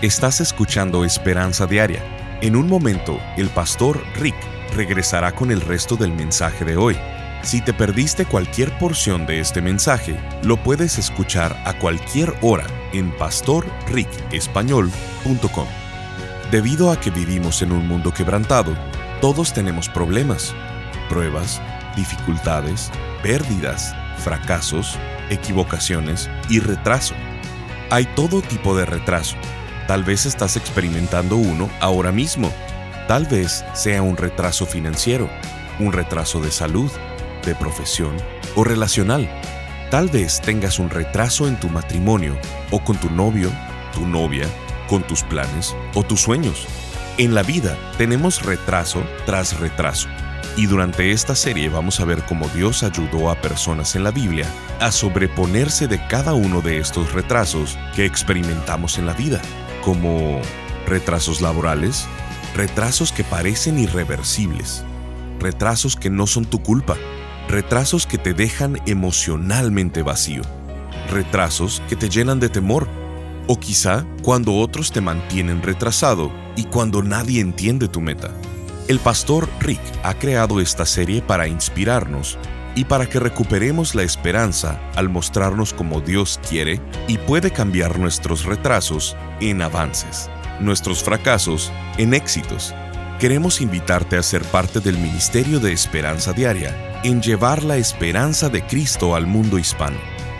Estás 0.01 0.39
escuchando 0.39 1.03
Esperanza 1.03 1.67
Diaria. 1.67 2.01
En 2.39 2.55
un 2.55 2.69
momento, 2.69 3.19
el 3.35 3.49
pastor 3.49 4.01
Rick 4.15 4.37
regresará 4.73 5.33
con 5.33 5.51
el 5.51 5.59
resto 5.59 5.97
del 5.97 6.13
mensaje 6.13 6.63
de 6.63 6.77
hoy. 6.77 6.95
Si 7.41 7.59
te 7.59 7.73
perdiste 7.73 8.23
cualquier 8.23 8.71
porción 8.77 9.25
de 9.25 9.41
este 9.41 9.61
mensaje, 9.61 10.17
lo 10.41 10.55
puedes 10.55 10.97
escuchar 10.97 11.61
a 11.65 11.77
cualquier 11.77 12.33
hora 12.41 12.65
en 12.93 13.11
pastorricespañol.com. 13.17 15.67
Debido 16.49 16.93
a 16.93 16.99
que 17.01 17.11
vivimos 17.11 17.61
en 17.61 17.73
un 17.73 17.85
mundo 17.85 18.13
quebrantado, 18.13 18.77
todos 19.19 19.51
tenemos 19.51 19.89
problemas, 19.89 20.55
pruebas, 21.09 21.61
dificultades, 21.97 22.89
pérdidas, 23.21 23.93
fracasos, 24.19 24.97
equivocaciones 25.29 26.29
y 26.47 26.61
retraso. 26.61 27.15
Hay 27.89 28.05
todo 28.15 28.41
tipo 28.41 28.77
de 28.77 28.85
retraso 28.85 29.35
Tal 29.89 30.03
vez 30.03 30.27
estás 30.27 30.55
experimentando 30.55 31.35
uno 31.35 31.67
ahora 31.79 32.11
mismo. 32.11 32.53
Tal 33.07 33.25
vez 33.25 33.65
sea 33.73 34.03
un 34.03 34.17
retraso 34.17 34.67
financiero, 34.67 35.27
un 35.79 35.93
retraso 35.93 36.39
de 36.39 36.51
salud, 36.51 36.91
de 37.43 37.55
profesión 37.55 38.15
o 38.55 38.63
relacional. 38.63 39.27
Tal 39.89 40.07
vez 40.07 40.41
tengas 40.41 40.77
un 40.77 40.91
retraso 40.91 41.47
en 41.47 41.59
tu 41.59 41.69
matrimonio 41.69 42.37
o 42.69 42.83
con 42.83 42.97
tu 42.99 43.09
novio, 43.09 43.51
tu 43.91 44.05
novia, 44.05 44.45
con 44.87 45.01
tus 45.01 45.23
planes 45.23 45.75
o 45.95 46.03
tus 46.03 46.21
sueños. 46.21 46.67
En 47.17 47.33
la 47.33 47.41
vida 47.41 47.75
tenemos 47.97 48.43
retraso 48.43 49.01
tras 49.25 49.59
retraso. 49.59 50.07
Y 50.55 50.67
durante 50.67 51.11
esta 51.13 51.33
serie 51.33 51.67
vamos 51.67 51.99
a 51.99 52.05
ver 52.05 52.21
cómo 52.25 52.47
Dios 52.49 52.83
ayudó 52.83 53.31
a 53.31 53.41
personas 53.41 53.95
en 53.95 54.03
la 54.03 54.11
Biblia 54.11 54.45
a 54.79 54.91
sobreponerse 54.91 55.87
de 55.87 56.05
cada 56.05 56.35
uno 56.35 56.61
de 56.61 56.77
estos 56.77 57.11
retrasos 57.11 57.75
que 57.95 58.05
experimentamos 58.05 58.99
en 58.99 59.07
la 59.07 59.13
vida 59.13 59.41
como 59.83 60.41
retrasos 60.85 61.41
laborales, 61.41 62.07
retrasos 62.55 63.11
que 63.11 63.23
parecen 63.23 63.79
irreversibles, 63.79 64.83
retrasos 65.39 65.95
que 65.95 66.09
no 66.09 66.27
son 66.27 66.45
tu 66.45 66.61
culpa, 66.61 66.97
retrasos 67.47 68.05
que 68.05 68.17
te 68.17 68.33
dejan 68.33 68.79
emocionalmente 68.85 70.01
vacío, 70.03 70.41
retrasos 71.09 71.81
que 71.89 71.95
te 71.95 72.09
llenan 72.09 72.39
de 72.39 72.49
temor, 72.49 72.87
o 73.47 73.59
quizá 73.59 74.05
cuando 74.21 74.55
otros 74.55 74.91
te 74.91 75.01
mantienen 75.01 75.63
retrasado 75.63 76.31
y 76.55 76.65
cuando 76.65 77.01
nadie 77.01 77.41
entiende 77.41 77.87
tu 77.87 77.99
meta. 77.99 78.29
El 78.87 78.99
pastor 78.99 79.49
Rick 79.59 79.81
ha 80.03 80.13
creado 80.13 80.59
esta 80.59 80.85
serie 80.85 81.21
para 81.21 81.47
inspirarnos 81.47 82.37
y 82.75 82.85
para 82.85 83.07
que 83.07 83.19
recuperemos 83.19 83.95
la 83.95 84.03
esperanza 84.03 84.79
al 84.95 85.09
mostrarnos 85.09 85.73
como 85.73 86.01
Dios 86.01 86.39
quiere 86.47 86.81
y 87.07 87.17
puede 87.17 87.51
cambiar 87.51 87.99
nuestros 87.99 88.45
retrasos 88.45 89.15
en 89.41 89.61
avances, 89.61 90.29
nuestros 90.59 91.03
fracasos 91.03 91.71
en 91.97 92.13
éxitos. 92.13 92.73
Queremos 93.19 93.59
invitarte 93.59 94.17
a 94.17 94.23
ser 94.23 94.43
parte 94.43 94.79
del 94.79 94.97
Ministerio 94.97 95.59
de 95.59 95.73
Esperanza 95.73 96.31
Diaria 96.31 97.01
en 97.03 97.21
llevar 97.21 97.63
la 97.63 97.77
esperanza 97.77 98.49
de 98.49 98.65
Cristo 98.65 99.15
al 99.15 99.27
mundo 99.27 99.59
hispano. 99.59 99.97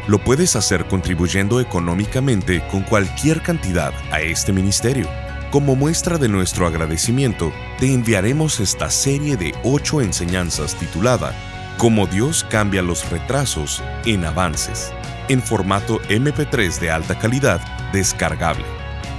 Lo 0.07 0.17
puedes 0.19 0.55
hacer 0.55 0.85
contribuyendo 0.87 1.59
económicamente 1.59 2.65
con 2.71 2.81
cualquier 2.83 3.41
cantidad 3.41 3.93
a 4.11 4.21
este 4.21 4.53
ministerio. 4.53 5.07
Como 5.51 5.75
muestra 5.75 6.17
de 6.17 6.29
nuestro 6.29 6.67
agradecimiento, 6.67 7.51
te 7.79 7.93
enviaremos 7.93 8.59
esta 8.59 8.89
serie 8.89 9.35
de 9.35 9.53
ocho 9.63 9.99
enseñanzas 9.99 10.75
titulada 10.75 11.33
Cómo 11.79 12.05
Dios 12.07 12.45
cambia 12.49 12.81
los 12.81 13.09
retrasos 13.09 13.81
en 14.05 14.25
avances, 14.25 14.91
en 15.29 15.41
formato 15.41 16.01
MP3 16.09 16.77
de 16.77 16.91
alta 16.91 17.17
calidad 17.17 17.61
descargable. 17.93 18.65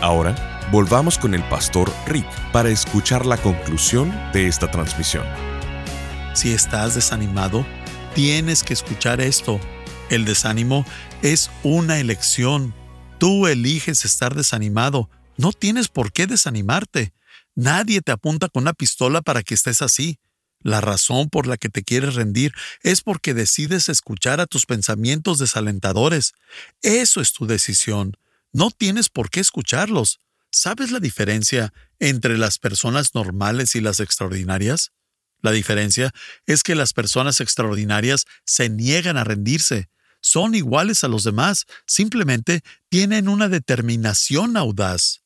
Ahora, 0.00 0.34
volvamos 0.72 1.18
con 1.18 1.34
el 1.34 1.44
pastor 1.44 1.92
Rick 2.08 2.26
para 2.50 2.70
escuchar 2.70 3.24
la 3.24 3.36
conclusión 3.36 4.12
de 4.32 4.48
esta 4.48 4.68
transmisión. 4.72 5.24
Si 6.34 6.52
estás 6.52 6.96
desanimado, 6.96 7.64
tienes 8.16 8.64
que 8.64 8.72
escuchar 8.72 9.20
esto. 9.20 9.60
El 10.10 10.24
desánimo 10.24 10.84
es 11.22 11.52
una 11.62 12.00
elección. 12.00 12.74
Tú 13.18 13.46
eliges 13.46 14.04
estar 14.04 14.34
desanimado. 14.34 15.08
No 15.36 15.52
tienes 15.52 15.86
por 15.86 16.12
qué 16.12 16.26
desanimarte. 16.26 17.12
Nadie 17.54 18.00
te 18.00 18.10
apunta 18.10 18.48
con 18.48 18.64
una 18.64 18.72
pistola 18.72 19.20
para 19.22 19.44
que 19.44 19.54
estés 19.54 19.82
así. 19.82 20.18
La 20.62 20.80
razón 20.80 21.28
por 21.28 21.46
la 21.46 21.56
que 21.56 21.68
te 21.68 21.82
quieres 21.82 22.14
rendir 22.14 22.52
es 22.82 23.00
porque 23.02 23.34
decides 23.34 23.88
escuchar 23.88 24.40
a 24.40 24.46
tus 24.46 24.66
pensamientos 24.66 25.38
desalentadores. 25.38 26.34
Eso 26.82 27.20
es 27.20 27.32
tu 27.32 27.46
decisión. 27.46 28.16
No 28.52 28.70
tienes 28.70 29.08
por 29.08 29.30
qué 29.30 29.40
escucharlos. 29.40 30.20
¿Sabes 30.50 30.92
la 30.92 31.00
diferencia 31.00 31.72
entre 31.98 32.38
las 32.38 32.58
personas 32.58 33.14
normales 33.14 33.74
y 33.74 33.80
las 33.80 33.98
extraordinarias? 34.00 34.92
La 35.40 35.50
diferencia 35.50 36.12
es 36.46 36.62
que 36.62 36.76
las 36.76 36.92
personas 36.92 37.40
extraordinarias 37.40 38.26
se 38.44 38.68
niegan 38.68 39.16
a 39.16 39.24
rendirse. 39.24 39.88
Son 40.20 40.54
iguales 40.54 41.02
a 41.02 41.08
los 41.08 41.24
demás, 41.24 41.66
simplemente 41.84 42.62
tienen 42.88 43.28
una 43.28 43.48
determinación 43.48 44.56
audaz. 44.56 45.22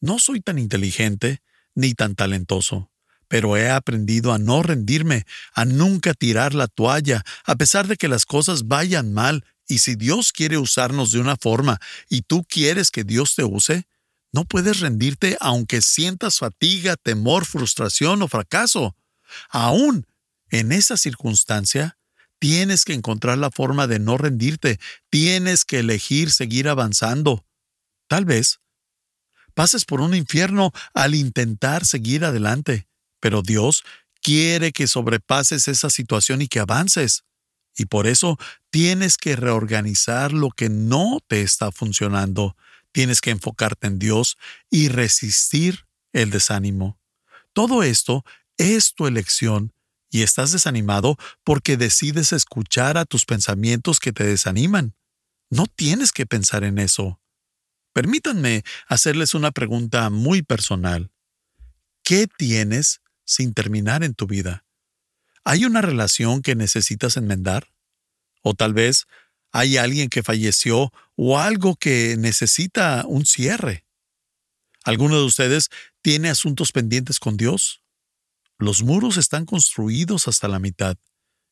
No 0.00 0.18
soy 0.18 0.40
tan 0.40 0.58
inteligente 0.58 1.40
ni 1.74 1.94
tan 1.94 2.14
talentoso 2.14 2.91
pero 3.32 3.56
he 3.56 3.70
aprendido 3.70 4.34
a 4.34 4.38
no 4.38 4.62
rendirme, 4.62 5.24
a 5.54 5.64
nunca 5.64 6.12
tirar 6.12 6.52
la 6.52 6.68
toalla, 6.68 7.24
a 7.46 7.54
pesar 7.54 7.86
de 7.86 7.96
que 7.96 8.06
las 8.06 8.26
cosas 8.26 8.68
vayan 8.68 9.14
mal, 9.14 9.46
y 9.66 9.78
si 9.78 9.94
Dios 9.94 10.32
quiere 10.32 10.58
usarnos 10.58 11.12
de 11.12 11.20
una 11.20 11.36
forma 11.36 11.80
y 12.10 12.20
tú 12.20 12.44
quieres 12.44 12.90
que 12.90 13.04
Dios 13.04 13.34
te 13.34 13.42
use, 13.42 13.86
no 14.32 14.44
puedes 14.44 14.80
rendirte 14.80 15.38
aunque 15.40 15.80
sientas 15.80 16.40
fatiga, 16.40 16.96
temor, 16.96 17.46
frustración 17.46 18.20
o 18.20 18.28
fracaso. 18.28 18.96
Aún 19.48 20.06
en 20.50 20.70
esa 20.70 20.98
circunstancia, 20.98 21.96
tienes 22.38 22.84
que 22.84 22.92
encontrar 22.92 23.38
la 23.38 23.50
forma 23.50 23.86
de 23.86 23.98
no 23.98 24.18
rendirte, 24.18 24.78
tienes 25.08 25.64
que 25.64 25.78
elegir 25.78 26.32
seguir 26.32 26.68
avanzando. 26.68 27.46
Tal 28.08 28.26
vez 28.26 28.60
pases 29.54 29.86
por 29.86 30.02
un 30.02 30.14
infierno 30.14 30.70
al 30.92 31.14
intentar 31.14 31.86
seguir 31.86 32.26
adelante, 32.26 32.91
pero 33.22 33.40
Dios 33.40 33.84
quiere 34.20 34.72
que 34.72 34.88
sobrepases 34.88 35.68
esa 35.68 35.90
situación 35.90 36.42
y 36.42 36.48
que 36.48 36.58
avances. 36.58 37.22
Y 37.78 37.86
por 37.86 38.08
eso 38.08 38.36
tienes 38.70 39.16
que 39.16 39.36
reorganizar 39.36 40.32
lo 40.32 40.50
que 40.50 40.68
no 40.68 41.20
te 41.28 41.42
está 41.42 41.70
funcionando. 41.70 42.56
Tienes 42.90 43.20
que 43.20 43.30
enfocarte 43.30 43.86
en 43.86 44.00
Dios 44.00 44.36
y 44.70 44.88
resistir 44.88 45.86
el 46.12 46.30
desánimo. 46.30 46.98
Todo 47.52 47.84
esto 47.84 48.24
es 48.58 48.92
tu 48.92 49.06
elección 49.06 49.72
y 50.10 50.22
estás 50.22 50.50
desanimado 50.50 51.16
porque 51.44 51.76
decides 51.76 52.32
escuchar 52.32 52.98
a 52.98 53.04
tus 53.04 53.24
pensamientos 53.24 54.00
que 54.00 54.12
te 54.12 54.24
desaniman. 54.24 54.94
No 55.48 55.66
tienes 55.66 56.10
que 56.10 56.26
pensar 56.26 56.64
en 56.64 56.78
eso. 56.78 57.20
Permítanme 57.92 58.64
hacerles 58.88 59.34
una 59.34 59.52
pregunta 59.52 60.10
muy 60.10 60.42
personal. 60.42 61.12
¿Qué 62.02 62.26
tienes 62.26 63.01
sin 63.24 63.54
terminar 63.54 64.04
en 64.04 64.14
tu 64.14 64.26
vida? 64.26 64.64
¿Hay 65.44 65.64
una 65.64 65.82
relación 65.82 66.42
que 66.42 66.54
necesitas 66.54 67.16
enmendar? 67.16 67.72
¿O 68.42 68.54
tal 68.54 68.74
vez 68.74 69.06
hay 69.50 69.76
alguien 69.76 70.08
que 70.08 70.22
falleció 70.22 70.92
o 71.16 71.38
algo 71.38 71.76
que 71.76 72.16
necesita 72.18 73.04
un 73.06 73.26
cierre? 73.26 73.84
¿Alguno 74.84 75.18
de 75.18 75.24
ustedes 75.24 75.68
tiene 76.00 76.28
asuntos 76.28 76.72
pendientes 76.72 77.20
con 77.20 77.36
Dios? 77.36 77.82
Los 78.58 78.82
muros 78.82 79.16
están 79.16 79.44
construidos 79.44 80.28
hasta 80.28 80.48
la 80.48 80.58
mitad. 80.58 80.96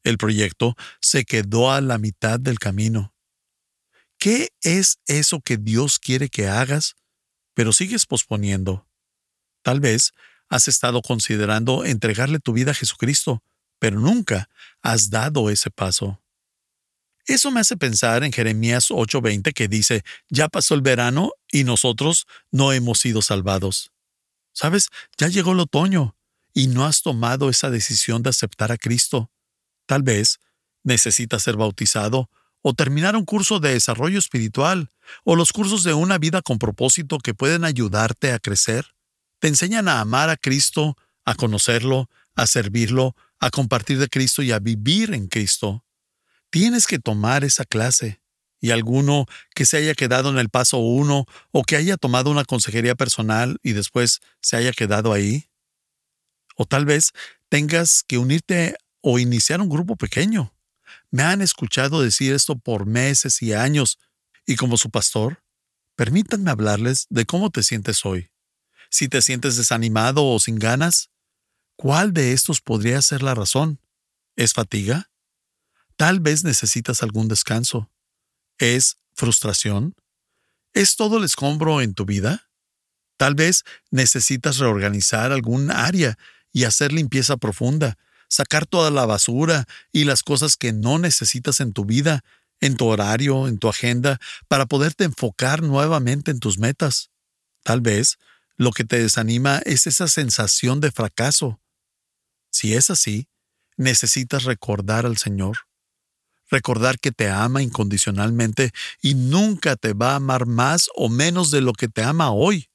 El 0.03 0.19
proyecto 0.19 0.77
se 1.01 1.25
quedó 1.25 1.73
a 1.73 1.81
la 1.81 1.99
mitad 1.99 2.41
del 2.41 2.59
camino. 2.59 3.15
¿Qué 4.19 4.51
es 4.63 4.99
eso 5.07 5.41
que 5.41 5.57
Dios 5.57 5.99
quiere 5.99 6.29
que 6.29 6.49
hagas, 6.49 6.97
pero 7.55 7.73
sigues 7.73 8.07
posponiendo? 8.07 8.87
Tal 9.63 9.81
vez 9.81 10.13
has 10.51 10.69
estado 10.69 11.01
considerando 11.01 11.85
entregarle 11.85 12.41
tu 12.41 12.53
vida 12.53 12.73
a 12.73 12.75
Jesucristo, 12.75 13.43
pero 13.79 13.99
nunca 13.99 14.51
has 14.83 15.09
dado 15.09 15.49
ese 15.49 15.71
paso. 15.71 16.21
Eso 17.27 17.51
me 17.53 17.61
hace 17.61 17.77
pensar 17.77 18.25
en 18.25 18.33
Jeremías 18.33 18.91
8:20 18.91 19.53
que 19.55 19.69
dice, 19.69 20.03
ya 20.29 20.49
pasó 20.49 20.75
el 20.75 20.83
verano 20.83 21.33
y 21.51 21.65
nosotros 21.65 22.27
no 22.51 22.73
hemos 22.73 22.99
sido 22.99 23.23
salvados. 23.23 23.93
Sabes, 24.53 24.89
ya 25.17 25.29
llegó 25.29 25.53
el 25.53 25.61
otoño 25.61 26.17
y 26.53 26.67
no 26.67 26.85
has 26.85 27.03
tomado 27.03 27.49
esa 27.49 27.71
decisión 27.71 28.23
de 28.23 28.31
aceptar 28.31 28.73
a 28.73 28.77
Cristo. 28.77 29.31
Tal 29.87 30.03
vez 30.03 30.41
necesitas 30.83 31.45
ser 31.45 31.57
bautizado 31.57 32.29
o 32.63 32.75
terminar 32.75 33.15
un 33.15 33.25
curso 33.25 33.61
de 33.61 33.73
desarrollo 33.73 34.19
espiritual 34.19 34.91
o 35.25 35.37
los 35.37 35.53
cursos 35.53 35.85
de 35.85 35.95
una 35.95 36.19
vida 36.19 36.43
con 36.43 36.59
propósito 36.59 37.19
que 37.19 37.35
pueden 37.35 37.65
ayudarte 37.65 38.33
a 38.33 38.41
crecer 38.41 38.87
te 39.41 39.49
enseñan 39.49 39.89
a 39.89 40.01
amar 40.01 40.31
a 40.31 40.37
Cristo, 40.37 40.97
a 41.25 41.35
conocerlo, 41.35 42.09
a 42.35 42.47
servirlo, 42.47 43.17
a 43.41 43.51
compartir 43.51 43.99
de 43.99 44.09
Cristo 44.09 44.43
y 44.43 44.53
a 44.53 44.59
vivir 44.59 45.13
en 45.15 45.27
Cristo. 45.27 45.85
Tienes 46.51 46.87
que 46.87 46.99
tomar 46.99 47.43
esa 47.43 47.65
clase. 47.65 48.21
Y 48.63 48.73
alguno 48.73 49.25
que 49.55 49.65
se 49.65 49.79
haya 49.79 49.95
quedado 49.95 50.29
en 50.29 50.39
el 50.39 50.51
paso 50.51 50.77
uno 50.77 51.25
o 51.51 51.63
que 51.63 51.77
haya 51.77 51.97
tomado 51.97 52.31
una 52.31 52.45
consejería 52.45 52.95
personal 52.95 53.59
y 53.63 53.73
después 53.73 54.21
se 54.43 54.57
haya 54.57 54.73
quedado 54.73 55.15
ahí. 55.15 55.49
O 56.57 56.67
tal 56.67 56.85
vez 56.85 57.13
tengas 57.49 58.05
que 58.07 58.19
unirte 58.19 58.77
o 59.01 59.19
iniciar 59.19 59.63
un 59.63 59.71
grupo 59.71 59.97
pequeño. 59.97 60.53
Me 61.11 61.23
han 61.23 61.41
escuchado 61.41 62.03
decir 62.03 62.35
esto 62.35 62.59
por 62.59 62.85
meses 62.85 63.41
y 63.41 63.55
años, 63.55 63.99
y 64.45 64.57
como 64.57 64.77
su 64.77 64.91
pastor, 64.91 65.43
permítanme 65.97 66.51
hablarles 66.51 67.07
de 67.09 67.25
cómo 67.25 67.49
te 67.49 67.63
sientes 67.63 68.05
hoy 68.05 68.31
si 68.91 69.09
te 69.09 69.23
sientes 69.23 69.57
desanimado 69.57 70.27
o 70.27 70.39
sin 70.39 70.59
ganas? 70.59 71.11
¿Cuál 71.77 72.13
de 72.13 72.33
estos 72.33 72.61
podría 72.61 73.01
ser 73.01 73.23
la 73.23 73.35
razón? 73.35 73.81
¿Es 74.37 74.53
fatiga? 74.53 75.11
Tal 75.97 76.21
vez 76.21 76.45
necesitas 76.45 77.03
algún 77.03 77.29
descanso. 77.29 77.91
¿Es 78.59 78.99
frustración? 79.15 79.95
¿Es 80.75 80.97
todo 80.97 81.19
el 81.19 81.25
escombro 81.25 81.81
en 81.81 81.95
tu 81.95 82.05
vida? 82.05 82.51
Tal 83.17 83.35
vez 83.35 83.65
necesitas 83.91 84.59
reorganizar 84.59 85.33
algún 85.33 85.71
área 85.71 86.19
y 86.53 86.65
hacer 86.65 86.93
limpieza 86.93 87.37
profunda, 87.37 87.99
sacar 88.29 88.67
toda 88.67 88.91
la 88.91 89.07
basura 89.07 89.67
y 89.93 90.05
las 90.05 90.23
cosas 90.23 90.57
que 90.57 90.73
no 90.73 90.99
necesitas 90.99 91.61
en 91.61 91.73
tu 91.73 91.85
vida, 91.85 92.25
en 92.61 92.77
tu 92.77 92.87
horario, 92.87 93.49
en 93.49 93.59
tu 93.59 93.69
agenda, 93.69 94.19
para 94.49 94.67
poderte 94.67 95.05
enfocar 95.05 95.63
nuevamente 95.63 96.31
en 96.31 96.41
tus 96.41 96.59
metas. 96.59 97.11
Tal 97.63 97.81
vez 97.81 98.19
lo 98.61 98.73
que 98.73 98.85
te 98.85 99.01
desanima 99.01 99.63
es 99.65 99.87
esa 99.87 100.07
sensación 100.07 100.81
de 100.81 100.93
fracaso. 100.93 101.63
Si 102.51 102.75
es 102.75 102.91
así, 102.91 103.27
necesitas 103.79 104.45
recordar 104.45 105.07
al 105.07 105.17
Señor. 105.17 105.61
Recordar 106.51 106.99
que 106.99 107.11
te 107.11 107.31
ama 107.31 107.63
incondicionalmente 107.63 108.73
y 109.01 109.15
nunca 109.15 109.77
te 109.77 109.95
va 109.95 110.13
a 110.13 110.17
amar 110.17 110.45
más 110.45 110.91
o 110.95 111.09
menos 111.09 111.51
de 111.51 111.63
lo 111.63 111.73
que 111.73 111.89
te 111.89 112.03
ama 112.03 112.33
hoy. 112.33 112.69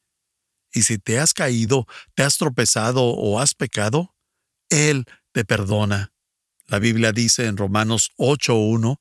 Y 0.73 0.81
si 0.81 0.97
te 0.97 1.19
has 1.19 1.35
caído, 1.35 1.85
te 2.15 2.23
has 2.23 2.39
tropezado 2.39 3.03
o 3.03 3.39
has 3.39 3.53
pecado, 3.53 4.15
Él 4.69 5.05
te 5.33 5.45
perdona. 5.45 6.13
La 6.65 6.79
Biblia 6.79 7.11
dice 7.11 7.45
en 7.45 7.57
Romanos 7.57 8.09
8.1, 8.17 8.97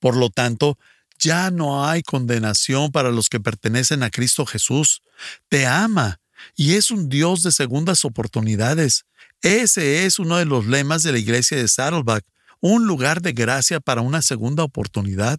por 0.00 0.16
lo 0.16 0.30
tanto, 0.30 0.80
ya 1.16 1.52
no 1.52 1.86
hay 1.86 2.02
condenación 2.02 2.90
para 2.90 3.12
los 3.12 3.28
que 3.28 3.38
pertenecen 3.38 4.02
a 4.02 4.10
Cristo 4.10 4.44
Jesús. 4.46 5.00
Te 5.48 5.64
ama 5.64 6.18
y 6.56 6.74
es 6.74 6.90
un 6.90 7.08
Dios 7.08 7.42
de 7.42 7.52
segundas 7.52 8.04
oportunidades. 8.04 9.04
Ese 9.42 10.06
es 10.06 10.18
uno 10.18 10.36
de 10.36 10.44
los 10.44 10.66
lemas 10.66 11.02
de 11.02 11.12
la 11.12 11.18
iglesia 11.18 11.56
de 11.56 11.68
Saddleback, 11.68 12.24
un 12.60 12.86
lugar 12.86 13.20
de 13.20 13.32
gracia 13.32 13.80
para 13.80 14.00
una 14.00 14.22
segunda 14.22 14.62
oportunidad. 14.62 15.38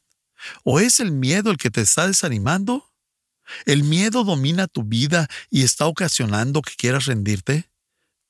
¿O 0.64 0.80
es 0.80 1.00
el 1.00 1.12
miedo 1.12 1.50
el 1.52 1.58
que 1.58 1.72
te 1.72 1.82
está 1.82 2.08
desanimando? 2.08 2.92
¿El 3.66 3.84
miedo 3.84 4.24
domina 4.24 4.68
tu 4.68 4.84
vida 4.84 5.28
y 5.50 5.64
está 5.64 5.88
ocasionando 5.88 6.62
que 6.62 6.74
quieras 6.76 7.06
rendirte? 7.06 7.70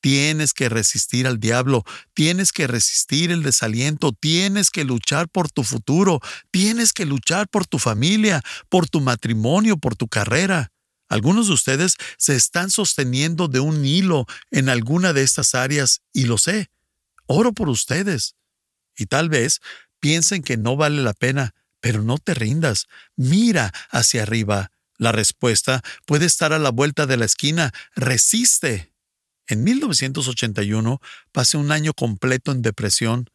Tienes 0.01 0.53
que 0.53 0.69
resistir 0.69 1.25
al 1.25 1.39
diablo, 1.39 1.83
tienes 2.13 2.51
que 2.51 2.67
resistir 2.67 3.31
el 3.31 3.41
desaliento, 3.41 4.11
tienes 4.11 4.69
que 4.69 4.83
luchar 4.83 5.27
por 5.29 5.49
tu 5.49 5.63
futuro, 5.63 6.19
tienes 6.51 6.93
que 6.93 7.05
luchar 7.05 7.47
por 7.47 7.65
tu 7.65 7.79
familia, 7.79 8.43
por 8.69 8.87
tu 8.87 9.01
matrimonio, 9.01 9.77
por 9.77 9.95
tu 9.95 10.07
carrera. 10.07 10.71
Algunos 11.07 11.47
de 11.47 11.53
ustedes 11.53 11.95
se 12.17 12.35
están 12.35 12.69
sosteniendo 12.71 13.47
de 13.47 13.59
un 13.59 13.85
hilo 13.85 14.25
en 14.51 14.69
alguna 14.69 15.13
de 15.13 15.23
estas 15.23 15.55
áreas 15.55 16.01
y 16.13 16.25
lo 16.25 16.37
sé. 16.37 16.71
Oro 17.27 17.53
por 17.53 17.69
ustedes. 17.69 18.35
Y 18.97 19.05
tal 19.07 19.29
vez 19.29 19.61
piensen 19.99 20.41
que 20.41 20.57
no 20.57 20.75
vale 20.75 21.01
la 21.01 21.13
pena, 21.13 21.53
pero 21.79 22.01
no 22.01 22.17
te 22.17 22.33
rindas. 22.33 22.87
Mira 23.15 23.73
hacia 23.89 24.23
arriba. 24.23 24.71
La 24.97 25.11
respuesta 25.11 25.83
puede 26.05 26.25
estar 26.25 26.53
a 26.53 26.59
la 26.59 26.71
vuelta 26.71 27.05
de 27.05 27.17
la 27.17 27.25
esquina. 27.25 27.73
Resiste. 27.95 28.93
En 29.47 29.63
1981 29.63 31.01
pasé 31.31 31.57
un 31.57 31.71
año 31.71 31.93
completo 31.93 32.51
en 32.51 32.61
depresión. 32.61 33.29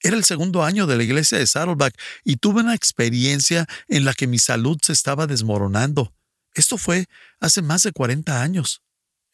Era 0.00 0.16
el 0.16 0.24
segundo 0.24 0.62
año 0.62 0.86
de 0.86 0.96
la 0.96 1.02
iglesia 1.02 1.38
de 1.38 1.46
Saddleback 1.46 1.98
y 2.22 2.36
tuve 2.36 2.60
una 2.60 2.74
experiencia 2.74 3.66
en 3.88 4.04
la 4.04 4.14
que 4.14 4.26
mi 4.26 4.38
salud 4.38 4.78
se 4.82 4.92
estaba 4.92 5.26
desmoronando. 5.26 6.12
Esto 6.56 6.78
fue 6.78 7.06
hace 7.38 7.60
más 7.60 7.82
de 7.82 7.92
40 7.92 8.40
años. 8.42 8.82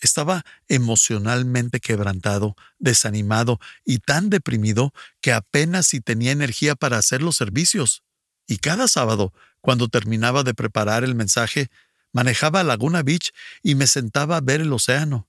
Estaba 0.01 0.43
emocionalmente 0.67 1.79
quebrantado, 1.79 2.57
desanimado 2.81 3.61
y 3.85 3.99
tan 3.99 4.29
deprimido 4.29 4.93
que 5.21 5.33
apenas 5.33 5.87
si 5.87 6.01
tenía 6.01 6.33
energía 6.33 6.75
para 6.75 6.99
hacer 6.99 7.23
los 7.23 7.37
servicios. 7.37 8.03
Y 8.49 8.57
cada 8.59 8.89
sábado, 8.89 9.33
cuando 9.61 9.87
terminaba 9.87 10.43
de 10.43 10.53
preparar 10.53 11.05
el 11.05 11.15
mensaje, 11.15 11.69
manejaba 12.13 12.65
Laguna 12.65 13.05
Beach 13.05 13.31
y 13.63 13.77
me 13.77 13.87
sentaba 13.87 14.39
a 14.39 14.41
ver 14.41 14.61
el 14.61 14.73
océano. 14.73 15.29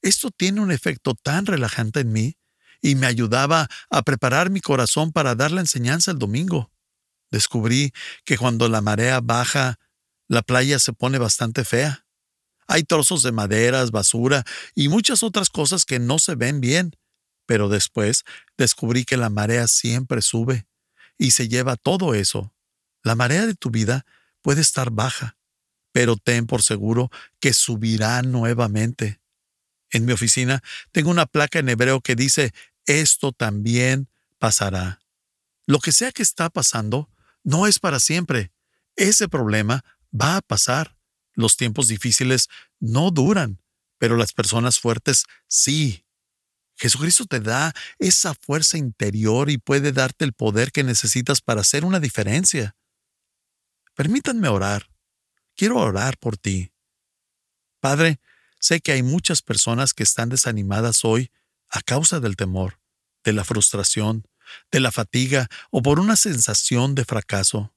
Esto 0.00 0.30
tiene 0.30 0.62
un 0.62 0.72
efecto 0.72 1.14
tan 1.14 1.44
relajante 1.44 2.00
en 2.00 2.10
mí 2.10 2.38
y 2.80 2.94
me 2.94 3.06
ayudaba 3.06 3.68
a 3.90 4.00
preparar 4.00 4.48
mi 4.48 4.62
corazón 4.62 5.12
para 5.12 5.34
dar 5.34 5.50
la 5.50 5.60
enseñanza 5.60 6.10
el 6.10 6.18
domingo. 6.18 6.72
Descubrí 7.30 7.92
que 8.24 8.38
cuando 8.38 8.70
la 8.70 8.80
marea 8.80 9.20
baja 9.20 9.78
la 10.28 10.42
playa 10.42 10.78
se 10.78 10.92
pone 10.92 11.18
bastante 11.18 11.64
fea. 11.64 12.06
Hay 12.66 12.82
trozos 12.82 13.22
de 13.22 13.32
maderas, 13.32 13.90
basura 13.90 14.44
y 14.74 14.88
muchas 14.88 15.22
otras 15.22 15.50
cosas 15.50 15.84
que 15.84 15.98
no 15.98 16.18
se 16.18 16.34
ven 16.34 16.60
bien. 16.60 16.96
Pero 17.46 17.68
después 17.68 18.24
descubrí 18.56 19.04
que 19.04 19.18
la 19.18 19.28
marea 19.28 19.68
siempre 19.68 20.22
sube 20.22 20.66
y 21.18 21.32
se 21.32 21.48
lleva 21.48 21.76
todo 21.76 22.14
eso. 22.14 22.54
La 23.02 23.14
marea 23.14 23.46
de 23.46 23.54
tu 23.54 23.70
vida 23.70 24.06
puede 24.40 24.62
estar 24.62 24.90
baja, 24.90 25.36
pero 25.92 26.16
ten 26.16 26.46
por 26.46 26.62
seguro 26.62 27.10
que 27.40 27.52
subirá 27.52 28.22
nuevamente. 28.22 29.20
En 29.90 30.06
mi 30.06 30.12
oficina 30.12 30.62
tengo 30.90 31.10
una 31.10 31.26
placa 31.26 31.58
en 31.58 31.68
hebreo 31.68 32.00
que 32.00 32.16
dice, 32.16 32.52
esto 32.86 33.32
también 33.32 34.08
pasará. 34.38 35.00
Lo 35.66 35.78
que 35.78 35.92
sea 35.92 36.12
que 36.12 36.22
está 36.22 36.50
pasando, 36.50 37.10
no 37.42 37.66
es 37.66 37.78
para 37.78 38.00
siempre. 38.00 38.52
Ese 38.96 39.28
problema 39.28 39.84
va 40.18 40.36
a 40.36 40.40
pasar. 40.42 40.96
Los 41.34 41.56
tiempos 41.56 41.88
difíciles 41.88 42.48
no 42.78 43.10
duran, 43.10 43.60
pero 43.98 44.16
las 44.16 44.32
personas 44.32 44.78
fuertes 44.78 45.24
sí. 45.48 46.04
Jesucristo 46.76 47.26
te 47.26 47.40
da 47.40 47.72
esa 47.98 48.34
fuerza 48.34 48.78
interior 48.78 49.50
y 49.50 49.58
puede 49.58 49.92
darte 49.92 50.24
el 50.24 50.32
poder 50.32 50.72
que 50.72 50.84
necesitas 50.84 51.40
para 51.40 51.60
hacer 51.60 51.84
una 51.84 52.00
diferencia. 52.00 52.76
Permítanme 53.94 54.48
orar. 54.48 54.90
quiero 55.56 55.78
orar 55.78 56.18
por 56.18 56.36
ti. 56.36 56.72
Padre, 57.80 58.18
sé 58.58 58.80
que 58.80 58.92
hay 58.92 59.02
muchas 59.02 59.42
personas 59.42 59.94
que 59.94 60.02
están 60.02 60.30
desanimadas 60.30 61.04
hoy 61.04 61.30
a 61.68 61.80
causa 61.80 62.18
del 62.18 62.34
temor, 62.34 62.80
de 63.22 63.32
la 63.32 63.44
frustración, 63.44 64.26
de 64.70 64.80
la 64.80 64.90
fatiga 64.90 65.48
o 65.70 65.82
por 65.82 66.00
una 66.00 66.16
sensación 66.16 66.94
de 66.94 67.04
fracaso. 67.04 67.73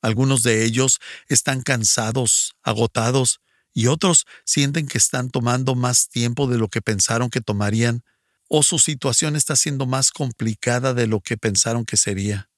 Algunos 0.00 0.42
de 0.42 0.64
ellos 0.64 1.00
están 1.28 1.62
cansados, 1.62 2.54
agotados, 2.62 3.40
y 3.72 3.86
otros 3.86 4.26
sienten 4.44 4.88
que 4.88 4.98
están 4.98 5.30
tomando 5.30 5.74
más 5.74 6.08
tiempo 6.08 6.46
de 6.46 6.58
lo 6.58 6.68
que 6.68 6.82
pensaron 6.82 7.30
que 7.30 7.40
tomarían, 7.40 8.02
o 8.48 8.62
su 8.62 8.78
situación 8.78 9.36
está 9.36 9.56
siendo 9.56 9.86
más 9.86 10.10
complicada 10.10 10.94
de 10.94 11.06
lo 11.06 11.20
que 11.20 11.36
pensaron 11.36 11.84
que 11.84 11.96
sería. 11.96 12.50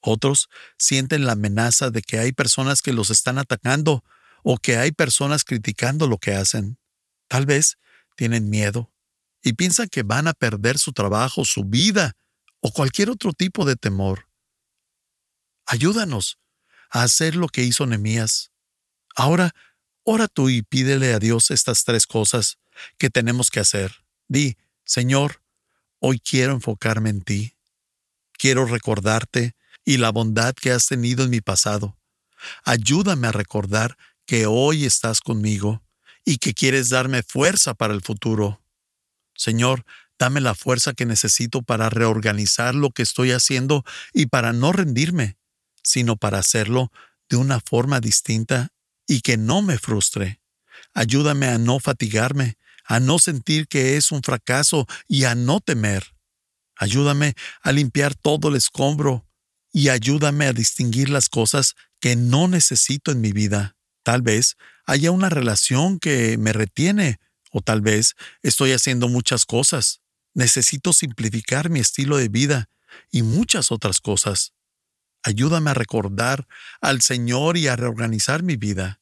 Otros 0.00 0.48
sienten 0.78 1.24
la 1.24 1.32
amenaza 1.32 1.90
de 1.90 2.02
que 2.02 2.18
hay 2.18 2.32
personas 2.32 2.82
que 2.82 2.92
los 2.92 3.10
están 3.10 3.38
atacando 3.38 4.02
o 4.42 4.56
que 4.56 4.76
hay 4.76 4.92
personas 4.92 5.44
criticando 5.44 6.06
lo 6.06 6.18
que 6.18 6.34
hacen. 6.34 6.78
Tal 7.28 7.46
vez 7.46 7.78
tienen 8.16 8.50
miedo 8.50 8.90
y 9.42 9.52
piensan 9.52 9.88
que 9.88 10.02
van 10.02 10.26
a 10.26 10.32
perder 10.32 10.78
su 10.78 10.92
trabajo, 10.92 11.44
su 11.44 11.64
vida 11.64 12.16
o 12.60 12.72
cualquier 12.72 13.10
otro 13.10 13.32
tipo 13.32 13.64
de 13.64 13.76
temor. 13.76 14.28
Ayúdanos 15.66 16.38
a 16.90 17.02
hacer 17.02 17.36
lo 17.36 17.48
que 17.48 17.62
hizo 17.62 17.86
Nemías. 17.86 18.50
Ahora, 19.14 19.54
ora 20.02 20.28
tú 20.28 20.48
y 20.48 20.62
pídele 20.62 21.14
a 21.14 21.18
Dios 21.18 21.50
estas 21.50 21.84
tres 21.84 22.06
cosas 22.06 22.58
que 22.98 23.10
tenemos 23.10 23.50
que 23.50 23.60
hacer. 23.60 24.04
Di, 24.28 24.56
Señor, 24.84 25.42
hoy 25.98 26.20
quiero 26.20 26.52
enfocarme 26.52 27.10
en 27.10 27.22
ti. 27.22 27.56
Quiero 28.32 28.64
recordarte 28.64 29.54
y 29.84 29.98
la 29.98 30.10
bondad 30.10 30.54
que 30.54 30.72
has 30.72 30.86
tenido 30.86 31.24
en 31.24 31.30
mi 31.30 31.40
pasado. 31.40 31.96
Ayúdame 32.64 33.28
a 33.28 33.32
recordar 33.32 33.96
que 34.26 34.46
hoy 34.46 34.84
estás 34.84 35.20
conmigo 35.20 35.82
y 36.24 36.38
que 36.38 36.54
quieres 36.54 36.88
darme 36.88 37.22
fuerza 37.22 37.74
para 37.74 37.94
el 37.94 38.02
futuro. 38.02 38.62
Señor, 39.34 39.84
dame 40.18 40.40
la 40.40 40.54
fuerza 40.54 40.92
que 40.92 41.06
necesito 41.06 41.62
para 41.62 41.90
reorganizar 41.90 42.74
lo 42.74 42.90
que 42.90 43.02
estoy 43.02 43.32
haciendo 43.32 43.84
y 44.12 44.26
para 44.26 44.52
no 44.52 44.72
rendirme, 44.72 45.36
sino 45.82 46.16
para 46.16 46.38
hacerlo 46.38 46.92
de 47.28 47.36
una 47.36 47.60
forma 47.60 48.00
distinta 48.00 48.68
y 49.06 49.20
que 49.20 49.36
no 49.36 49.62
me 49.62 49.78
frustre. 49.78 50.40
Ayúdame 50.94 51.46
a 51.46 51.58
no 51.58 51.80
fatigarme, 51.80 52.56
a 52.84 53.00
no 53.00 53.18
sentir 53.18 53.68
que 53.68 53.96
es 53.96 54.10
un 54.12 54.22
fracaso 54.22 54.86
y 55.06 55.24
a 55.24 55.34
no 55.34 55.60
temer. 55.60 56.14
Ayúdame 56.76 57.34
a 57.62 57.72
limpiar 57.72 58.14
todo 58.14 58.48
el 58.48 58.56
escombro 58.56 59.26
y 59.72 59.88
ayúdame 59.88 60.46
a 60.46 60.52
distinguir 60.52 61.10
las 61.10 61.28
cosas 61.28 61.74
que 62.00 62.16
no 62.16 62.48
necesito 62.48 63.12
en 63.12 63.20
mi 63.20 63.32
vida. 63.32 63.76
Tal 64.02 64.22
vez 64.22 64.56
haya 64.86 65.10
una 65.10 65.28
relación 65.28 65.98
que 65.98 66.38
me 66.38 66.52
retiene 66.52 67.20
o 67.52 67.60
tal 67.60 67.80
vez 67.80 68.14
estoy 68.42 68.72
haciendo 68.72 69.08
muchas 69.08 69.44
cosas. 69.44 70.00
Necesito 70.34 70.92
simplificar 70.92 71.68
mi 71.68 71.80
estilo 71.80 72.16
de 72.16 72.28
vida 72.28 72.70
y 73.10 73.22
muchas 73.22 73.70
otras 73.70 74.00
cosas. 74.00 74.52
Ayúdame 75.22 75.70
a 75.70 75.74
recordar 75.74 76.46
al 76.80 77.02
Señor 77.02 77.56
y 77.56 77.68
a 77.68 77.76
reorganizar 77.76 78.42
mi 78.42 78.56
vida. 78.56 79.00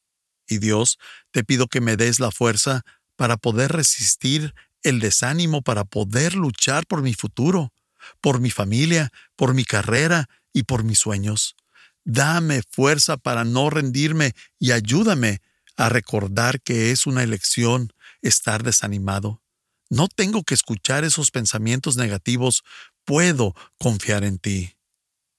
Y 0.49 0.59
Dios, 0.59 0.99
te 1.31 1.45
pido 1.45 1.69
que 1.69 1.81
me 1.81 1.97
des 1.97 2.21
la 2.21 2.31
fuerza 2.31 2.85
para 3.17 3.37
poder 3.37 3.73
resistir 3.73 4.55
el 4.83 5.01
desánimo, 5.01 5.63
para 5.63 5.85
poder 5.85 6.35
luchar 6.35 6.87
por 6.87 7.03
mi 7.03 7.15
futuro, 7.15 7.73
por 8.21 8.41
mi 8.41 8.51
familia, 8.51 9.13
por 9.37 9.55
mi 9.55 9.65
carrera 9.65 10.29
y 10.53 10.65
por 10.65 10.85
mis 10.85 10.99
sueños. 10.99 11.57
Dame 12.05 12.63
fuerza 12.71 13.17
para 13.17 13.45
no 13.45 13.71
rendirme 13.71 14.35
y 14.59 14.73
ayúdame 14.73 15.41
a 15.77 15.89
recordar 15.89 16.61
que 16.61 16.91
es 16.91 17.07
una 17.07 17.23
elección 17.23 17.93
estar 18.23 18.63
desanimado. 18.63 19.43
No 19.91 20.09
tengo 20.09 20.43
que 20.43 20.55
escuchar 20.55 21.05
esos 21.05 21.31
pensamientos 21.31 21.97
negativos, 21.97 22.65
puedo 23.05 23.55
confiar 23.79 24.25
en 24.25 24.39
ti. 24.39 24.78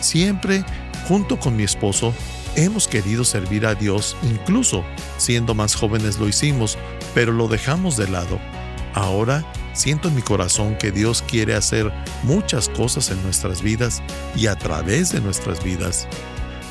Siempre, 0.00 0.64
junto 1.06 1.38
con 1.38 1.56
mi 1.56 1.64
esposo, 1.64 2.14
hemos 2.56 2.88
querido 2.88 3.24
servir 3.24 3.66
a 3.66 3.74
Dios, 3.74 4.16
incluso 4.22 4.84
siendo 5.18 5.54
más 5.54 5.74
jóvenes 5.74 6.18
lo 6.18 6.28
hicimos, 6.28 6.78
pero 7.14 7.32
lo 7.32 7.48
dejamos 7.48 7.96
de 7.96 8.08
lado 8.08 8.40
Ahora 8.94 9.44
siento 9.72 10.08
en 10.08 10.16
mi 10.16 10.22
corazón 10.22 10.76
que 10.76 10.90
Dios 10.90 11.22
quiere 11.22 11.54
hacer 11.54 11.92
muchas 12.22 12.68
cosas 12.68 13.10
en 13.10 13.22
nuestras 13.22 13.62
vidas 13.62 14.02
y 14.36 14.46
a 14.46 14.56
través 14.56 15.12
de 15.12 15.20
nuestras 15.20 15.62
vidas. 15.62 16.08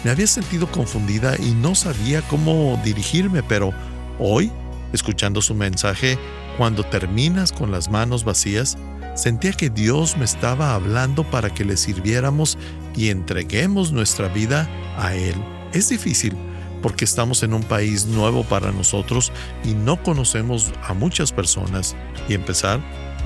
Me 0.03 0.11
había 0.11 0.27
sentido 0.27 0.69
confundida 0.71 1.35
y 1.37 1.51
no 1.51 1.75
sabía 1.75 2.21
cómo 2.23 2.79
dirigirme, 2.83 3.43
pero 3.43 3.73
hoy, 4.17 4.51
escuchando 4.93 5.41
su 5.41 5.55
mensaje, 5.55 6.17
cuando 6.57 6.83
terminas 6.83 7.51
con 7.51 7.71
las 7.71 7.89
manos 7.89 8.23
vacías, 8.23 8.77
sentía 9.15 9.53
que 9.53 9.69
Dios 9.69 10.17
me 10.17 10.25
estaba 10.25 10.73
hablando 10.73 11.23
para 11.23 11.53
que 11.53 11.65
le 11.65 11.77
sirviéramos 11.77 12.57
y 12.95 13.09
entreguemos 13.09 13.91
nuestra 13.91 14.27
vida 14.27 14.67
a 14.97 15.13
Él. 15.15 15.35
Es 15.73 15.89
difícil, 15.89 16.35
porque 16.81 17.05
estamos 17.05 17.43
en 17.43 17.53
un 17.53 17.63
país 17.63 18.05
nuevo 18.05 18.43
para 18.43 18.71
nosotros 18.71 19.31
y 19.63 19.73
no 19.73 20.01
conocemos 20.01 20.71
a 20.87 20.93
muchas 20.93 21.31
personas 21.31 21.95
y 22.27 22.33
empezar 22.33 22.79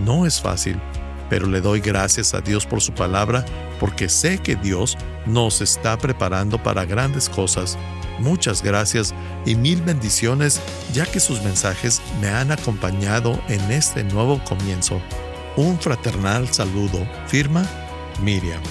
no 0.06 0.26
es 0.26 0.42
fácil, 0.42 0.80
pero 1.30 1.48
le 1.48 1.62
doy 1.62 1.80
gracias 1.80 2.34
a 2.34 2.42
Dios 2.42 2.66
por 2.66 2.82
su 2.82 2.94
palabra 2.94 3.46
porque 3.84 4.08
sé 4.08 4.38
que 4.38 4.56
Dios 4.56 4.98
nos 5.26 5.60
está 5.60 5.98
preparando 5.98 6.58
para 6.58 6.86
grandes 6.86 7.28
cosas. 7.28 7.78
Muchas 8.18 8.64
gracias 8.64 9.14
y 9.46 9.56
mil 9.56 9.82
bendiciones 9.82 10.62
ya 10.94 11.06
que 11.06 11.20
sus 11.20 11.42
mensajes 11.42 12.02
me 12.22 12.30
han 12.30 12.54
acompañado 12.54 13.38
en 13.50 13.60
este 13.74 14.06
nuevo 14.06 14.42
comienzo. 14.46 15.02
Un 15.58 15.78
fraternal 15.82 16.48
saludo. 16.54 17.06
Firma 17.28 17.68
Miriam. 18.22 18.62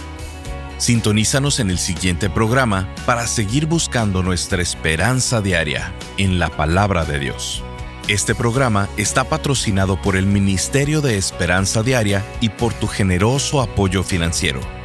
Sintonízanos 0.79 1.61
en 1.61 1.69
el 1.69 1.79
siguiente 1.79 2.31
programa 2.31 2.89
para 3.05 3.27
seguir 3.27 3.67
buscando 3.67 4.23
nuestra 4.23 4.63
esperanza 4.63 5.43
diaria 5.43 5.93
en 6.17 6.39
la 6.39 6.49
palabra 6.49 7.05
de 7.05 7.19
Dios. 7.19 7.63
Este 8.09 8.35
programa 8.35 8.89
está 8.97 9.25
patrocinado 9.25 10.01
por 10.01 10.17
el 10.17 10.25
Ministerio 10.25 11.03
de 11.03 11.19
Esperanza 11.19 11.83
Diaria 11.83 12.25
y 12.41 12.49
por 12.49 12.73
tu 12.73 12.87
generoso 12.87 13.61
apoyo 13.61 14.03
financiero. 14.03 14.82